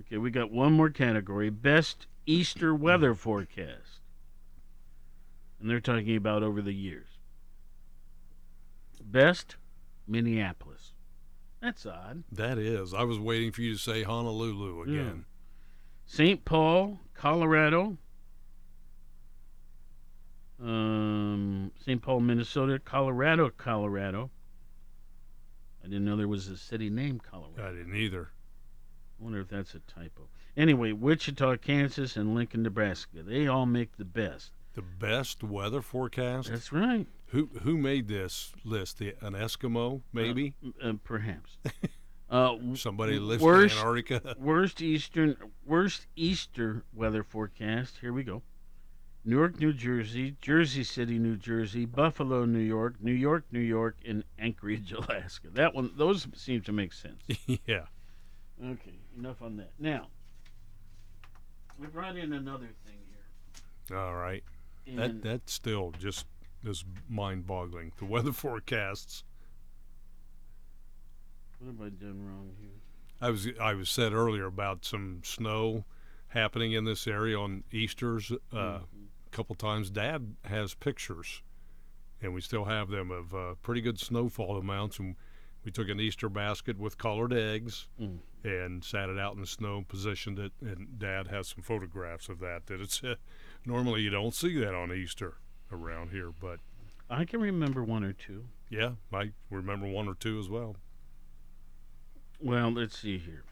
okay, 0.00 0.18
we 0.18 0.30
got 0.30 0.50
one 0.50 0.72
more 0.72 0.90
category 0.90 1.50
Best 1.50 2.06
Easter 2.26 2.74
Weather 2.74 3.14
Forecast. 3.14 4.00
And 5.60 5.70
they're 5.70 5.80
talking 5.80 6.16
about 6.16 6.42
over 6.42 6.60
the 6.60 6.74
years. 6.74 7.06
Best 9.02 9.56
Minneapolis. 10.06 10.75
That's 11.66 11.84
odd. 11.84 12.22
that 12.30 12.58
is. 12.58 12.94
I 12.94 13.02
was 13.02 13.18
waiting 13.18 13.50
for 13.50 13.60
you 13.60 13.72
to 13.72 13.78
say 13.78 14.04
Honolulu 14.04 14.84
Yeah. 14.86 15.00
again. 15.00 15.24
St. 16.04 16.44
Paul, 16.44 17.00
Colorado. 17.12 17.98
Um, 20.62 21.72
St. 21.84 22.00
Paul, 22.00 22.20
Minnesota, 22.20 22.78
Colorado, 22.78 23.50
Colorado. 23.50 24.30
I 25.82 25.88
didn't 25.88 26.04
know 26.04 26.16
there 26.16 26.28
was 26.28 26.46
a 26.46 26.56
city 26.56 26.88
named 26.88 27.24
Colorado. 27.24 27.66
I 27.68 27.72
didn't 27.72 27.96
either. 27.96 28.30
I 29.18 29.24
wonder 29.24 29.40
if 29.40 29.48
that's 29.48 29.74
a 29.74 29.80
typo. 29.80 30.28
Anyway, 30.56 30.92
Wichita, 30.92 31.56
Kansas, 31.56 32.16
and 32.16 32.32
Lincoln, 32.32 32.62
Nebraska. 32.62 33.24
They 33.24 33.48
all 33.48 33.66
make 33.66 33.96
the 33.96 34.04
best. 34.04 34.52
The 34.74 34.82
best 34.82 35.42
weather 35.42 35.82
forecast. 35.82 36.48
That's 36.48 36.72
right. 36.72 37.08
Who 37.28 37.50
who 37.62 37.76
made 37.76 38.08
this 38.08 38.52
list? 38.64 38.98
The, 38.98 39.14
an 39.20 39.32
Eskimo, 39.34 40.02
maybe? 40.12 40.54
Uh, 40.82 40.94
perhaps. 41.04 41.58
Uh, 42.28 42.56
Somebody 42.74 43.20
lives 43.20 43.40
worst- 43.40 43.74
in 43.76 43.78
Antarctica. 43.78 44.34
worst 44.40 44.82
Eastern 44.82 45.36
worst 45.64 46.06
Easter 46.16 46.82
weather 46.92 47.22
forecast. 47.22 47.98
Here 48.00 48.12
we 48.12 48.24
go. 48.24 48.42
Newark, 49.24 49.60
New 49.60 49.72
Jersey, 49.72 50.34
Jersey 50.40 50.82
City, 50.82 51.20
New 51.20 51.36
Jersey, 51.36 51.84
Buffalo, 51.86 52.44
New 52.44 52.58
York, 52.58 52.94
New 53.00 53.12
York, 53.12 53.44
New 53.52 53.60
York, 53.60 53.96
and 54.04 54.24
Anchorage, 54.40 54.90
Alaska. 54.98 55.46
That 55.52 55.72
one, 55.72 55.92
those 55.96 56.26
seem 56.34 56.62
to 56.62 56.72
make 56.72 56.92
sense. 56.92 57.22
yeah. 57.64 57.84
Okay, 58.60 58.98
enough 59.16 59.40
on 59.40 59.56
that. 59.58 59.70
Now, 59.78 60.08
we 61.78 61.86
brought 61.86 62.16
in 62.16 62.32
another 62.32 62.70
thing 62.84 62.98
here. 63.88 63.96
All 63.96 64.16
right. 64.16 64.42
And 64.84 64.98
That 64.98 65.22
that 65.22 65.48
still 65.50 65.92
just 65.96 66.26
is 66.66 66.84
mind-boggling. 67.08 67.92
The 67.98 68.04
weather 68.04 68.32
forecasts. 68.32 69.24
what 71.58 71.68
have 71.68 71.80
I 71.80 71.88
done 71.90 72.26
wrong 72.26 72.50
here? 72.60 72.70
I 73.20 73.30
was 73.30 73.48
I 73.60 73.74
was 73.74 73.88
said 73.88 74.12
earlier 74.12 74.44
about 74.44 74.84
some 74.84 75.20
snow 75.24 75.84
happening 76.28 76.72
in 76.72 76.84
this 76.84 77.06
area 77.06 77.38
on 77.38 77.64
Easter's. 77.72 78.30
Uh, 78.52 78.80
Mhm. 78.80 79.06
A 79.26 79.30
couple 79.30 79.54
times, 79.54 79.90
Dad 79.90 80.36
has 80.44 80.74
pictures, 80.74 81.42
and 82.22 82.32
we 82.34 82.40
still 82.40 82.64
have 82.66 82.88
them 82.88 83.10
of 83.10 83.34
uh, 83.34 83.54
pretty 83.62 83.80
good 83.80 83.98
snowfall 83.98 84.56
amounts. 84.56 84.98
And 84.98 85.16
we 85.64 85.70
took 85.72 85.88
an 85.88 86.00
Easter 86.00 86.28
basket 86.28 86.78
with 86.78 86.96
colored 86.98 87.32
eggs 87.32 87.88
Mm. 88.00 88.18
and 88.44 88.84
sat 88.84 89.08
it 89.10 89.18
out 89.18 89.34
in 89.34 89.40
the 89.40 89.46
snow, 89.46 89.82
positioned 89.88 90.38
it, 90.38 90.52
and 90.60 90.98
Dad 90.98 91.26
has 91.28 91.48
some 91.48 91.62
photographs 91.62 92.28
of 92.28 92.38
that. 92.40 92.66
That 92.66 92.80
it's 92.80 93.02
uh, 93.02 93.16
normally 93.64 94.02
you 94.02 94.10
don't 94.10 94.34
see 94.34 94.58
that 94.60 94.74
on 94.74 94.92
Easter 94.92 95.38
around 95.72 96.10
here, 96.10 96.32
but 96.40 96.58
I 97.08 97.24
can 97.24 97.40
remember 97.40 97.82
one 97.82 98.04
or 98.04 98.12
two. 98.12 98.44
yeah, 98.70 98.92
I 99.12 99.32
remember 99.50 99.86
one 99.86 100.08
or 100.08 100.14
two 100.14 100.38
as 100.38 100.48
well. 100.48 100.76
Well, 102.40 102.70
let's 102.70 102.98
see 102.98 103.18
here. 103.18 103.44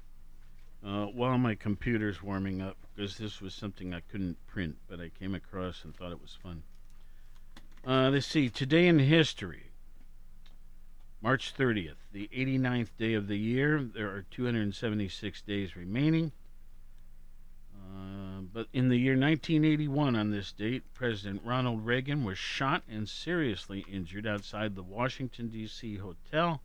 Uh, 0.85 1.07
while 1.07 1.39
my 1.39 1.55
computer's 1.55 2.23
warming 2.23 2.61
up, 2.61 2.77
because 2.95 3.17
this 3.17 3.41
was 3.41 3.55
something 3.55 3.95
I 3.95 4.01
couldn't 4.01 4.37
print, 4.47 4.77
but 4.89 5.01
I 5.01 5.09
came 5.09 5.35
across 5.35 5.83
and 5.85 5.97
thought 5.97 6.13
it 6.13 6.21
was 6.21 6.37
fun. 6.43 6.63
Uh, 7.87 8.11
let's 8.11 8.27
see. 8.27 8.51
Today 8.51 8.87
in 8.87 8.99
history, 8.99 9.71
March 11.23 11.55
30th, 11.57 11.97
the 12.13 12.29
89th 12.35 12.91
day 12.99 13.15
of 13.15 13.29
the 13.29 13.39
year. 13.39 13.83
There 13.83 14.09
are 14.09 14.27
276 14.31 15.41
days 15.43 15.75
remaining. 15.75 16.33
Uh, 17.85 18.41
but 18.53 18.67
in 18.73 18.89
the 18.89 18.97
year 18.97 19.13
1981, 19.13 20.17
on 20.17 20.31
this 20.31 20.53
date, 20.53 20.83
President 20.95 21.43
Ronald 21.45 21.85
Reagan 21.85 22.25
was 22.25 22.39
shot 22.39 22.83
and 22.89 23.09
seriously 23.09 23.85
injured 23.91 24.27
outside 24.27 24.75
the 24.75 24.83
Washington, 24.83 25.49
D.C. 25.49 25.97
hotel 25.97 26.61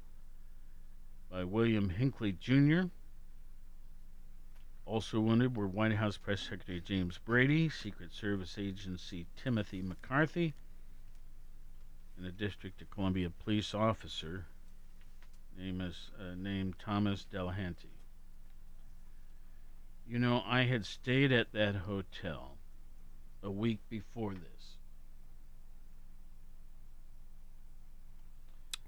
by 1.29 1.43
William 1.43 1.89
Hinckley 1.89 2.32
Jr. 2.32 2.84
Also 4.86 5.19
wounded 5.19 5.55
were 5.55 5.67
White 5.67 5.93
House 5.93 6.17
Press 6.17 6.41
Secretary 6.41 6.82
James 6.82 7.19
Brady, 7.19 7.69
Secret 7.69 8.12
Service 8.13 8.58
Agency 8.58 9.27
Timothy 9.36 9.82
McCarthy, 9.82 10.53
and 12.17 12.25
a 12.25 12.32
District 12.32 12.82
of 12.82 12.89
Columbia 12.89 13.29
police 13.29 13.73
officer 13.73 14.45
name 15.60 15.82
is, 15.82 16.10
uh, 16.19 16.36
named 16.38 16.75
Thomas 16.79 17.25
Delahanty. 17.32 17.99
You 20.10 20.17
know, 20.17 20.41
I 20.43 20.63
had 20.63 20.88
stayed 20.88 21.32
at 21.32 21.52
that 21.52 21.76
hotel 21.76 22.58
a 23.43 23.52
week 23.52 23.78
before 23.89 24.34
this. 24.34 24.78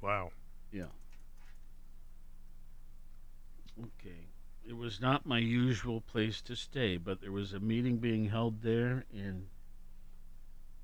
Wow. 0.01 0.31
Yeah. 0.71 0.85
Okay. 3.79 4.29
It 4.67 4.75
was 4.75 4.99
not 4.99 5.27
my 5.27 5.37
usual 5.37 6.01
place 6.01 6.41
to 6.41 6.55
stay, 6.55 6.97
but 6.97 7.21
there 7.21 7.31
was 7.31 7.53
a 7.53 7.59
meeting 7.59 7.97
being 7.97 8.25
held 8.29 8.63
there, 8.63 9.05
and 9.13 9.45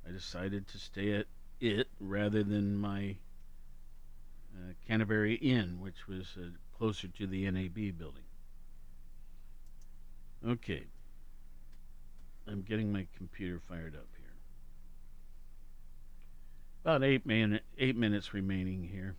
I 0.08 0.12
decided 0.12 0.68
to 0.68 0.78
stay 0.78 1.14
at 1.14 1.26
it 1.60 1.88
rather 2.00 2.44
than 2.44 2.78
my 2.78 3.18
uh, 4.56 4.74
Canterbury 4.88 5.34
Inn, 5.34 5.80
which 5.80 6.08
was 6.08 6.38
uh, 6.40 6.50
closer 6.78 7.08
to 7.08 7.26
the 7.26 7.50
NAB 7.50 7.98
building. 7.98 8.27
Okay. 10.46 10.84
I'm 12.48 12.62
getting 12.62 12.92
my 12.92 13.08
computer 13.18 13.60
fired 13.68 13.96
up 13.96 14.08
here. 14.18 14.26
About 16.84 17.04
eight 17.04 17.26
minute, 17.26 17.64
eight 17.78 17.98
minutes 17.98 18.34
remaining 18.34 18.84
here. 18.84 19.16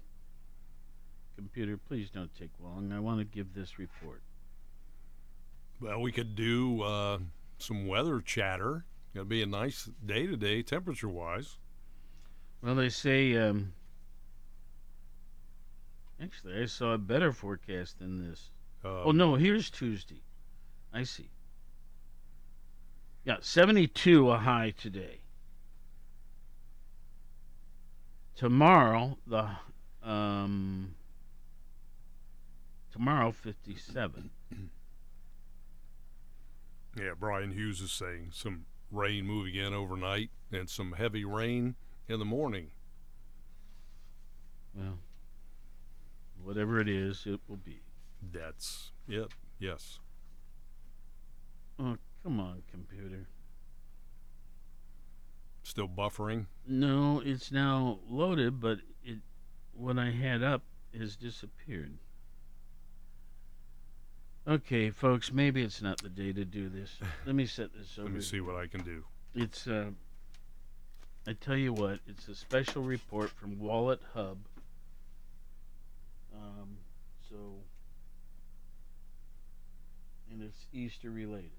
Computer, 1.36 1.76
please 1.76 2.10
don't 2.10 2.34
take 2.34 2.50
long. 2.62 2.92
I 2.92 3.00
want 3.00 3.20
to 3.20 3.24
give 3.24 3.54
this 3.54 3.78
report. 3.78 4.22
Well, 5.80 6.00
we 6.00 6.10
could 6.10 6.34
do 6.34 6.82
uh, 6.82 7.18
some 7.58 7.86
weather 7.86 8.20
chatter. 8.20 8.84
It'll 9.14 9.24
be 9.24 9.42
a 9.42 9.46
nice 9.46 9.90
day 10.04 10.26
today, 10.26 10.62
temperature 10.62 11.08
wise. 11.08 11.58
Well, 12.62 12.74
they 12.74 12.88
say. 12.88 13.36
Um, 13.36 13.72
actually, 16.20 16.60
I 16.60 16.66
saw 16.66 16.94
a 16.94 16.98
better 16.98 17.32
forecast 17.32 17.98
than 17.98 18.28
this. 18.28 18.50
Uh, 18.84 19.02
oh 19.04 19.12
no, 19.12 19.34
here's 19.34 19.70
Tuesday. 19.70 20.22
I 20.92 21.04
see. 21.04 21.30
Yeah, 23.24 23.36
72 23.40 24.30
a 24.30 24.38
high 24.38 24.72
today. 24.76 25.20
Tomorrow 28.34 29.18
the 29.26 29.48
um 30.02 30.94
tomorrow 32.90 33.32
57. 33.32 34.30
Yeah, 36.96 37.12
Brian 37.16 37.52
Hughes 37.52 37.80
is 37.80 37.92
saying 37.92 38.30
some 38.32 38.64
rain 38.90 39.24
moving 39.24 39.54
in 39.54 39.72
overnight 39.72 40.30
and 40.50 40.68
some 40.68 40.92
heavy 40.92 41.24
rain 41.24 41.76
in 42.08 42.18
the 42.18 42.24
morning. 42.24 42.72
Well, 44.74 44.98
whatever 46.42 46.80
it 46.80 46.88
is, 46.88 47.24
it 47.24 47.38
will 47.46 47.56
be. 47.56 47.82
That's 48.32 48.90
it. 49.06 49.28
Yes. 49.60 50.00
Oh, 51.80 51.96
come 52.22 52.40
on, 52.40 52.62
computer. 52.70 53.26
Still 55.62 55.88
buffering. 55.88 56.46
No, 56.66 57.22
it's 57.24 57.52
now 57.52 57.98
loaded, 58.08 58.60
but 58.60 58.78
it 59.04 59.18
what 59.74 59.98
I 59.98 60.10
had 60.10 60.42
up 60.42 60.62
has 60.96 61.14
disappeared. 61.14 61.98
Okay, 64.46 64.90
folks, 64.90 65.30
maybe 65.30 65.62
it's 65.62 65.82
not 65.82 65.98
the 65.98 66.08
day 66.08 66.32
to 66.32 66.44
do 66.44 66.68
this. 66.68 66.96
Let 67.26 67.34
me 67.34 67.46
set 67.46 67.72
this 67.74 67.98
over. 67.98 68.08
Let 68.08 68.14
me 68.16 68.22
see 68.22 68.40
what 68.40 68.56
I 68.56 68.66
can 68.66 68.82
do. 68.82 69.04
It's 69.34 69.66
uh 69.66 69.90
I 71.26 71.34
tell 71.34 71.56
you 71.56 71.74
what, 71.74 72.00
it's 72.06 72.26
a 72.28 72.34
special 72.34 72.82
report 72.82 73.30
from 73.30 73.58
Wallet 73.58 74.00
Hub. 74.14 74.38
Um 76.34 76.78
so 77.28 77.36
and 80.30 80.42
it's 80.42 80.66
Easter 80.72 81.10
related. 81.10 81.50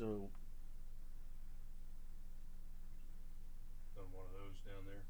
So 0.00 0.30
Done 3.94 4.06
one 4.12 4.24
of 4.24 4.32
those 4.32 4.56
down 4.64 4.86
there. 4.86 5.04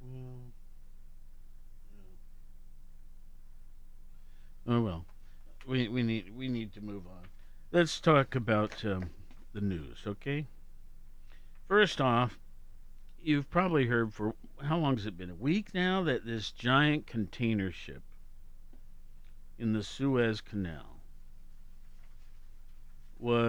Well, 0.00 0.40
yeah. 4.66 4.74
Oh 4.74 4.80
well, 4.80 5.04
we 5.66 5.88
we 5.88 6.02
need 6.02 6.34
we 6.34 6.48
need 6.48 6.72
to 6.72 6.80
move 6.80 7.06
on. 7.06 7.26
Let's 7.72 8.00
talk 8.00 8.34
about 8.34 8.82
um, 8.86 9.10
the 9.52 9.60
news, 9.60 9.98
okay? 10.06 10.46
First 11.66 12.00
off, 12.00 12.38
you've 13.22 13.50
probably 13.50 13.84
heard 13.84 14.14
for 14.14 14.34
how 14.62 14.78
long 14.78 14.96
has 14.96 15.04
it 15.04 15.18
been? 15.18 15.28
A 15.28 15.34
week 15.34 15.74
now 15.74 16.02
that 16.04 16.24
this 16.24 16.50
giant 16.52 17.06
container 17.06 17.70
ship 17.70 18.00
in 19.58 19.74
the 19.74 19.82
Suez 19.82 20.40
Canal 20.40 20.97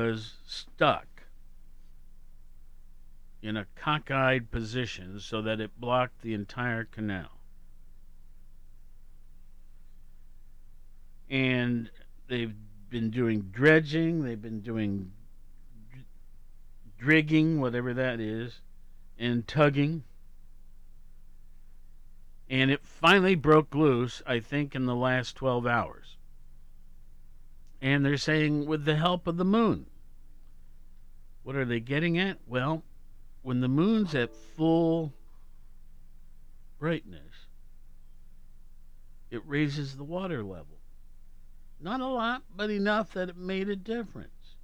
was 0.10 0.34
stuck 0.48 1.06
in 3.42 3.56
a 3.56 3.68
cockeyed 3.76 4.50
position 4.52 5.20
so 5.20 5.42
that 5.42 5.62
it 5.62 5.80
blocked 5.80 6.22
the 6.22 6.34
entire 6.34 6.84
canal. 6.84 7.30
And 11.30 11.92
they've 12.28 12.56
been 12.90 13.12
doing 13.12 13.50
dredging, 13.52 14.24
they've 14.24 14.42
been 14.42 14.62
doing 14.62 15.12
dr- 15.92 16.06
drigging, 16.98 17.62
whatever 17.62 17.94
that 17.94 18.20
is, 18.20 18.62
and 19.18 19.48
tugging. 19.48 20.04
And 22.50 22.72
it 22.72 22.84
finally 22.84 23.36
broke 23.36 23.76
loose, 23.76 24.24
I 24.26 24.40
think, 24.40 24.74
in 24.74 24.86
the 24.86 24.96
last 24.96 25.36
12 25.36 25.68
hours. 25.68 26.18
And 27.80 28.04
they're 28.04 28.18
saying 28.18 28.66
with 28.66 28.86
the 28.86 28.96
help 28.96 29.28
of 29.28 29.38
the 29.38 29.46
moon. 29.46 29.86
What 31.50 31.56
are 31.56 31.66
they 31.66 31.80
getting 31.80 32.20
at? 32.20 32.38
Well, 32.46 32.84
when 33.42 33.60
the 33.60 33.68
moon's 33.68 34.14
at 34.14 34.36
full 34.36 35.16
brightness, 36.78 37.48
it 39.32 39.42
raises 39.48 39.98
the 39.98 40.04
water 40.04 40.44
level. 40.44 40.78
Not 41.82 42.02
a 42.02 42.06
lot, 42.06 42.44
but 42.56 42.70
enough 42.70 43.14
that 43.14 43.30
it 43.30 43.36
made 43.36 43.68
a 43.68 43.76
difference. 43.76 44.58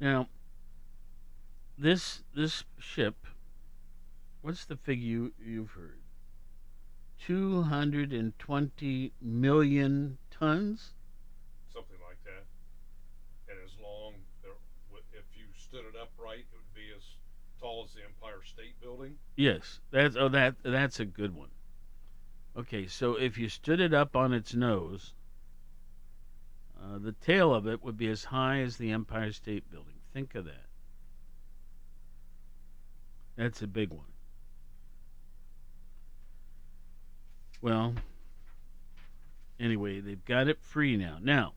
Now, 0.00 0.28
this 1.76 2.22
this 2.36 2.62
ship, 2.78 3.26
what's 4.40 4.66
the 4.66 4.76
figure 4.76 5.04
you, 5.04 5.32
you've 5.44 5.72
heard? 5.72 5.98
220 7.26 9.12
million 9.20 10.18
tons? 10.30 10.94
Something 11.72 11.98
like 12.08 12.22
that. 12.22 12.44
And 13.48 13.56
as 13.64 13.72
long, 13.80 14.12
there, 14.42 14.52
wi- 14.90 15.08
if 15.12 15.24
you 15.32 15.46
stood 15.78 15.94
it 15.94 16.00
upright, 16.00 16.40
it 16.40 16.46
would 16.52 16.74
be 16.74 16.88
as 16.96 17.02
tall 17.60 17.84
as 17.84 17.94
the 17.94 18.00
Empire 18.02 18.42
State 18.44 18.80
Building. 18.80 19.14
Yes, 19.36 19.80
that's 19.90 20.16
oh 20.16 20.28
that 20.28 20.56
that's 20.62 21.00
a 21.00 21.04
good 21.04 21.34
one. 21.34 21.50
Okay, 22.56 22.86
so 22.86 23.14
if 23.14 23.38
you 23.38 23.48
stood 23.48 23.80
it 23.80 23.94
up 23.94 24.16
on 24.16 24.32
its 24.32 24.54
nose, 24.54 25.14
uh, 26.82 26.98
the 26.98 27.12
tail 27.12 27.54
of 27.54 27.66
it 27.66 27.82
would 27.84 27.96
be 27.96 28.08
as 28.08 28.24
high 28.24 28.60
as 28.60 28.76
the 28.76 28.90
Empire 28.90 29.32
State 29.32 29.70
Building. 29.70 29.94
Think 30.12 30.34
of 30.34 30.46
that. 30.46 30.66
That's 33.36 33.62
a 33.62 33.68
big 33.68 33.90
one. 33.90 34.06
Well, 37.60 37.94
anyway, 39.60 40.00
they've 40.00 40.24
got 40.24 40.48
it 40.48 40.60
free 40.60 40.96
now. 40.96 41.18
Now, 41.20 41.54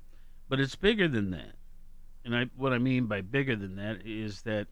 but 0.48 0.60
it's 0.60 0.76
bigger 0.76 1.08
than 1.08 1.32
that. 1.32 1.56
And 2.24 2.36
I 2.36 2.46
what 2.56 2.74
I 2.74 2.78
mean 2.78 3.06
by 3.06 3.22
bigger 3.22 3.56
than 3.56 3.76
that 3.78 4.06
is 4.06 4.44
that 4.44 4.68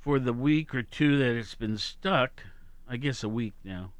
for 0.00 0.18
the 0.18 0.32
week 0.32 0.74
or 0.74 0.82
two 0.82 1.18
that 1.18 1.36
it's 1.36 1.54
been 1.54 1.78
stuck, 1.78 2.42
I 2.88 2.96
guess 2.96 3.24
a 3.24 3.28
week 3.28 3.54
now, 3.64 3.92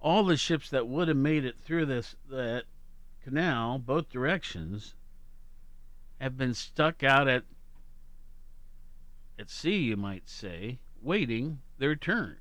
all 0.00 0.24
the 0.24 0.36
ships 0.36 0.70
that 0.70 0.88
would 0.88 1.08
have 1.08 1.16
made 1.16 1.44
it 1.44 1.56
through 1.62 1.86
this 1.86 2.16
that 2.30 2.64
canal, 3.22 3.78
both 3.78 4.08
directions, 4.08 4.94
have 6.20 6.36
been 6.38 6.54
stuck 6.54 7.02
out 7.02 7.28
at 7.28 7.44
at 9.38 9.50
sea, 9.50 9.76
you 9.76 9.96
might 9.96 10.28
say, 10.28 10.78
waiting 11.02 11.60
their 11.78 11.94
turn. 11.94 12.38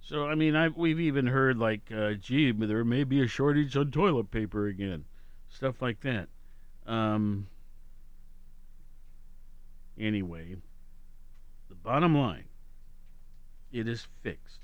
So 0.00 0.26
I 0.26 0.34
mean, 0.34 0.56
I 0.56 0.68
we've 0.68 1.00
even 1.00 1.26
heard 1.26 1.58
like, 1.58 1.90
uh, 1.94 2.14
gee, 2.14 2.52
there 2.52 2.84
may 2.84 3.04
be 3.04 3.22
a 3.22 3.26
shortage 3.26 3.76
on 3.76 3.90
toilet 3.90 4.30
paper 4.30 4.66
again, 4.66 5.04
stuff 5.54 5.80
like 5.80 6.00
that. 6.00 6.28
Um, 6.86 7.46
anyway, 9.98 10.56
the 11.68 11.74
bottom 11.74 12.16
line, 12.16 12.44
it 13.72 13.88
is 13.88 14.06
fixed, 14.22 14.60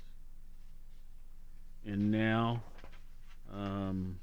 and 1.85 2.11
now, 2.11 2.61
um, 3.51 4.19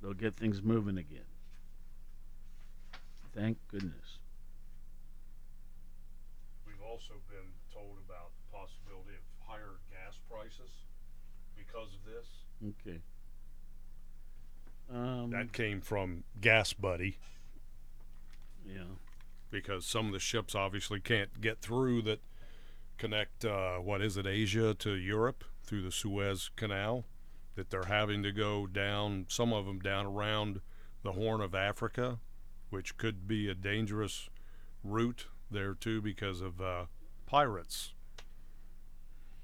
they'll 0.00 0.14
get 0.14 0.34
things 0.34 0.62
moving 0.62 0.96
again. 0.98 1.26
Thank 3.34 3.58
goodness. 3.68 4.18
We've 6.66 6.82
also 6.82 7.14
been 7.28 7.50
told 7.72 7.98
about 8.06 8.30
the 8.38 8.56
possibility 8.56 9.18
of 9.18 9.24
higher 9.46 9.80
gas 9.90 10.18
prices 10.30 10.70
because 11.56 11.88
of 11.94 12.04
this. 12.06 12.26
Okay. 12.80 13.00
Um, 14.94 15.30
That 15.30 15.52
came 15.52 15.80
from 15.80 16.22
Gas 16.40 16.72
Buddy 16.72 17.18
yeah. 18.64 18.82
because 19.50 19.84
some 19.84 20.06
of 20.06 20.12
the 20.12 20.20
ships 20.20 20.54
obviously 20.54 21.00
can't 21.00 21.40
get 21.40 21.60
through 21.60 22.02
that 22.02 22.20
connect 22.96 23.44
uh, 23.44 23.78
what 23.78 24.00
is 24.00 24.16
it 24.16 24.26
Asia 24.26 24.72
to 24.74 24.92
Europe 24.92 25.42
through 25.64 25.82
the 25.82 25.90
Suez 25.90 26.48
Canal 26.54 27.04
that 27.56 27.70
they're 27.70 27.84
having 27.84 28.22
to 28.22 28.30
go 28.30 28.68
down 28.68 29.26
some 29.28 29.52
of 29.52 29.66
them 29.66 29.80
down 29.80 30.06
around 30.06 30.60
the 31.02 31.12
Horn 31.12 31.40
of 31.40 31.56
Africa 31.56 32.20
which 32.70 32.96
could 32.96 33.26
be 33.26 33.48
a 33.48 33.54
dangerous 33.54 34.28
route 34.84 35.26
there 35.50 35.74
too 35.74 36.00
because 36.00 36.40
of 36.40 36.60
uh, 36.60 36.84
pirates 37.26 37.94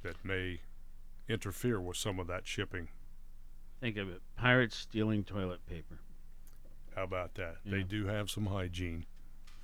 that 0.03 0.25
may 0.25 0.61
interfere 1.29 1.81
with 1.81 1.97
some 1.97 2.21
of 2.21 2.29
that 2.29 2.47
shipping 2.47 2.89
Think 3.81 3.97
of 3.97 4.09
it: 4.11 4.21
pirates 4.37 4.77
stealing 4.77 5.25
toilet 5.25 5.65
paper. 5.67 5.99
how 6.95 7.05
about 7.05 7.35
that 7.35 7.57
Yeah. 7.65 7.71
they 7.73 7.83
do 7.83 8.07
have 8.07 8.31
some 8.31 8.47
hygiene 8.47 9.07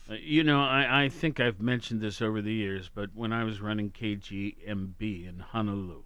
Uh, 0.08 0.14
you 0.14 0.44
know, 0.44 0.62
I, 0.62 1.04
I 1.04 1.08
think 1.08 1.40
I've 1.40 1.60
mentioned 1.60 2.00
this 2.00 2.22
over 2.22 2.40
the 2.40 2.52
years, 2.52 2.88
but 2.94 3.10
when 3.14 3.32
I 3.32 3.42
was 3.44 3.60
running 3.60 3.90
KGMB 3.90 5.26
in 5.28 5.40
Honolulu, 5.40 6.04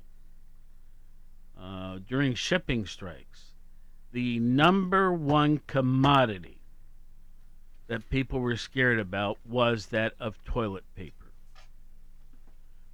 uh, 1.59 1.99
during 2.09 2.35
shipping 2.35 2.87
strikes, 2.87 3.53
the 4.13 4.39
number 4.39 5.13
one 5.13 5.59
commodity 5.67 6.63
that 7.89 8.09
people 8.09 8.41
were 8.41 8.57
scared 8.57 8.99
about 8.99 9.37
was 9.47 9.87
that 9.87 10.15
of 10.19 10.43
toilet 10.45 10.85
paper. 10.97 11.27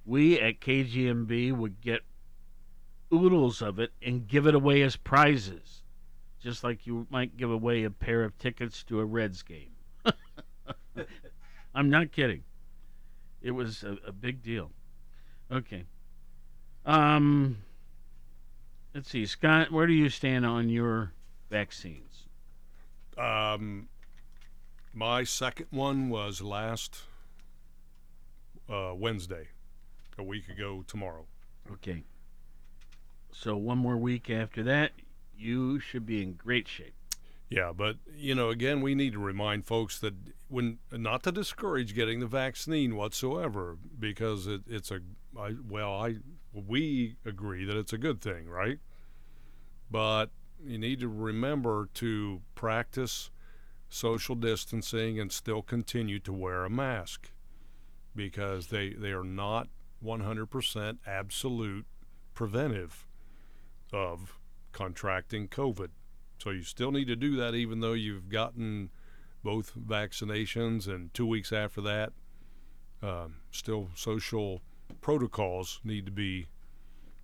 We 0.05 0.39
at 0.41 0.59
KGMB 0.59 1.53
would 1.53 1.79
get 1.81 2.01
oodles 3.13 3.61
of 3.61 3.79
it 3.79 3.91
and 4.01 4.27
give 4.27 4.47
it 4.47 4.55
away 4.55 4.81
as 4.81 4.95
prizes, 4.95 5.83
just 6.39 6.63
like 6.63 6.85
you 6.85 7.07
might 7.09 7.37
give 7.37 7.51
away 7.51 7.83
a 7.83 7.89
pair 7.89 8.23
of 8.23 8.37
tickets 8.37 8.83
to 8.83 8.99
a 8.99 9.05
Reds 9.05 9.43
game. 9.43 9.71
I'm 11.75 11.89
not 11.89 12.11
kidding. 12.11 12.43
It 13.41 13.51
was 13.51 13.83
a, 13.83 13.97
a 14.07 14.11
big 14.11 14.41
deal. 14.41 14.71
Okay. 15.51 15.85
Um. 16.85 17.57
Let's 18.93 19.11
see, 19.11 19.27
Scott. 19.27 19.71
Where 19.71 19.85
do 19.85 19.93
you 19.93 20.09
stand 20.09 20.43
on 20.43 20.69
your 20.69 21.11
vaccines? 21.51 22.25
Um, 23.15 23.89
my 24.93 25.23
second 25.23 25.67
one 25.69 26.09
was 26.09 26.41
last 26.41 27.01
uh, 28.67 28.93
Wednesday, 28.95 29.49
a 30.17 30.23
week 30.23 30.49
ago 30.49 30.83
tomorrow. 30.87 31.25
Okay. 31.71 32.03
So 33.31 33.55
one 33.55 33.77
more 33.77 33.97
week 33.97 34.29
after 34.29 34.63
that, 34.63 34.91
you 35.37 35.79
should 35.79 36.05
be 36.05 36.21
in 36.23 36.33
great 36.33 36.67
shape. 36.67 36.93
Yeah, 37.49 37.71
but 37.75 37.97
you 38.15 38.35
know, 38.35 38.49
again, 38.49 38.81
we 38.81 38.93
need 38.93 39.13
to 39.13 39.19
remind 39.19 39.65
folks 39.65 39.99
that 39.99 40.13
when 40.49 40.79
not 40.91 41.23
to 41.23 41.31
discourage 41.31 41.95
getting 41.95 42.19
the 42.19 42.27
vaccine 42.27 42.95
whatsoever, 42.95 43.77
because 43.97 44.47
it, 44.47 44.61
it's 44.67 44.91
a 44.91 44.99
I, 45.39 45.55
well, 45.67 45.93
I 45.93 46.17
we 46.51 47.15
agree 47.25 47.63
that 47.63 47.77
it's 47.77 47.93
a 47.93 47.97
good 47.97 48.21
thing, 48.21 48.49
right? 48.49 48.79
But 49.89 50.31
you 50.61 50.77
need 50.77 50.99
to 50.99 51.07
remember 51.07 51.89
to 51.95 52.41
practice 52.55 53.29
social 53.87 54.35
distancing 54.35 55.19
and 55.19 55.31
still 55.31 55.61
continue 55.61 56.19
to 56.19 56.33
wear 56.33 56.65
a 56.65 56.69
mask 56.69 57.31
because 58.13 58.67
they 58.67 58.89
they 58.89 59.11
are 59.11 59.23
not 59.23 59.69
100% 60.03 60.97
absolute 61.07 61.85
preventive 62.33 63.06
of 63.91 64.37
contracting 64.71 65.47
COVID. 65.47 65.89
So 66.39 66.51
you 66.51 66.63
still 66.63 66.91
need 66.91 67.07
to 67.07 67.15
do 67.15 67.35
that 67.37 67.55
even 67.55 67.79
though 67.79 67.93
you've 67.93 68.29
gotten 68.29 68.89
both 69.43 69.73
vaccinations, 69.75 70.87
and 70.87 71.13
two 71.13 71.25
weeks 71.25 71.51
after 71.51 71.81
that, 71.81 72.11
um, 73.01 73.37
still 73.51 73.89
social 73.95 74.61
protocols 75.01 75.79
need 75.83 76.05
to 76.05 76.11
be 76.11 76.47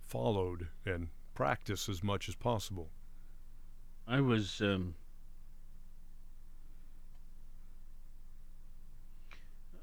followed 0.06 0.68
and 0.84 1.08
practiced 1.34 1.88
as 1.88 2.02
much 2.02 2.28
as 2.28 2.34
possible. 2.34 2.90
I 4.06 4.20
was 4.20 4.60
um, 4.60 4.94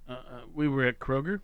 uh, 0.08 0.14
uh, 0.14 0.42
we 0.54 0.68
were 0.68 0.86
at 0.86 1.00
Kroger, 1.00 1.42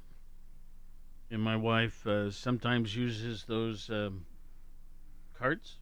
and 1.30 1.42
my 1.42 1.56
wife 1.56 2.06
uh, 2.08 2.32
sometimes 2.32 2.96
uses 2.96 3.46
those 3.46 3.90
um, 3.90 4.26
carts. 5.38 5.78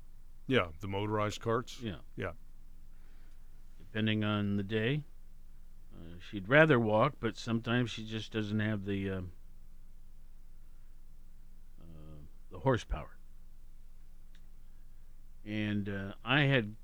Yeah, 0.47 0.67
the 0.79 0.87
motorized 0.87 1.41
carts. 1.41 1.79
Yeah. 1.81 1.95
Yeah. 2.15 2.31
Depending 3.79 4.23
on 4.23 4.57
the 4.57 4.63
day, 4.63 5.03
uh, 5.93 6.15
she'd 6.29 6.49
rather 6.49 6.79
walk, 6.79 7.13
but 7.19 7.37
sometimes 7.37 7.89
she 7.89 8.05
just 8.05 8.31
doesn't 8.31 8.59
have 8.59 8.85
the 8.85 9.09
um, 9.11 9.31
uh, 11.81 12.17
the 12.51 12.59
horsepower. 12.59 13.17
And 15.45 15.87
uh, 15.89 16.13
I 16.23 16.41
had 16.41 16.75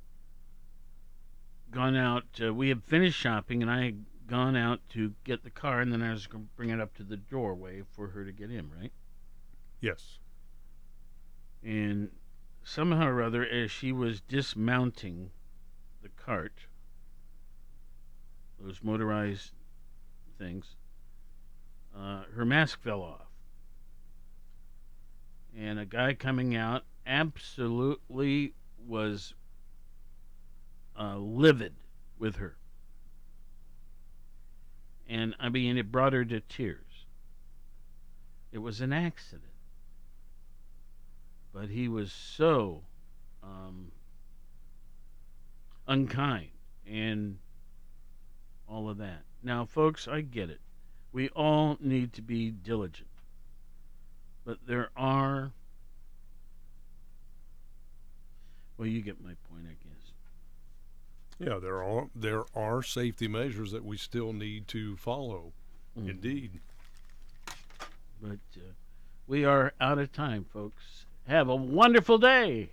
gone 1.71 1.95
out. 1.95 2.23
Uh, 2.41 2.53
we 2.53 2.69
had 2.69 2.83
finished 2.83 3.19
shopping, 3.19 3.61
and 3.61 3.69
I 3.69 3.85
had 3.85 4.05
gone 4.27 4.55
out 4.55 4.79
to 4.89 5.13
get 5.23 5.43
the 5.43 5.49
car, 5.49 5.81
and 5.81 5.91
then 5.91 6.01
I 6.01 6.11
was 6.11 6.27
going 6.27 6.45
to 6.45 6.49
bring 6.55 6.69
it 6.69 6.79
up 6.79 6.95
to 6.95 7.03
the 7.03 7.17
doorway 7.17 7.83
for 7.91 8.07
her 8.07 8.23
to 8.23 8.31
get 8.31 8.49
in. 8.49 8.69
Right. 8.71 8.91
Yes. 9.81 10.19
And 11.63 12.09
somehow 12.63 13.07
or 13.07 13.21
other, 13.21 13.45
as 13.45 13.71
she 13.71 13.91
was 13.91 14.21
dismounting 14.21 15.31
the 16.01 16.09
cart, 16.09 16.67
those 18.59 18.79
motorized 18.83 19.51
things, 20.37 20.75
uh, 21.97 22.23
her 22.35 22.45
mask 22.45 22.81
fell 22.81 23.01
off. 23.01 23.27
And 25.57 25.79
a 25.79 25.85
guy 25.85 26.13
coming 26.13 26.55
out 26.55 26.83
absolutely 27.05 28.53
was 28.87 29.33
uh, 30.97 31.17
livid 31.17 31.73
with 32.17 32.37
her. 32.37 32.55
And 35.09 35.35
I 35.39 35.49
mean, 35.49 35.77
it 35.77 35.91
brought 35.91 36.13
her 36.13 36.23
to 36.23 36.39
tears. 36.39 37.05
It 38.51 38.59
was 38.59 38.79
an 38.79 38.93
accident 38.93 39.50
but 41.53 41.69
he 41.69 41.87
was 41.87 42.11
so 42.11 42.81
um, 43.43 43.91
unkind 45.87 46.49
and 46.87 47.37
all 48.67 48.89
of 48.89 48.97
that. 48.97 49.23
Now, 49.43 49.65
folks, 49.65 50.07
I 50.07 50.21
get 50.21 50.49
it. 50.49 50.61
We 51.11 51.29
all 51.29 51.77
need 51.81 52.13
to 52.13 52.21
be 52.21 52.51
diligent, 52.51 53.09
but 54.45 54.59
there 54.65 54.89
are. 54.95 55.51
Well, 58.77 58.87
you 58.87 59.01
get 59.01 59.21
my 59.21 59.35
point, 59.49 59.65
I 59.67 59.75
guess. 59.83 60.13
Yeah, 61.39 61.59
there 61.59 61.83
are 61.83 62.07
there 62.15 62.45
are 62.55 62.81
safety 62.81 63.27
measures 63.27 63.71
that 63.71 63.83
we 63.83 63.97
still 63.97 64.31
need 64.31 64.67
to 64.69 64.95
follow. 64.95 65.51
Mm. 65.99 66.09
Indeed. 66.09 66.59
But 68.21 68.39
uh, 68.55 68.73
we 69.27 69.43
are 69.43 69.73
out 69.81 69.97
of 69.97 70.13
time, 70.13 70.45
folks. 70.45 71.05
Have 71.27 71.49
a 71.49 71.55
wonderful 71.55 72.17
day. 72.17 72.69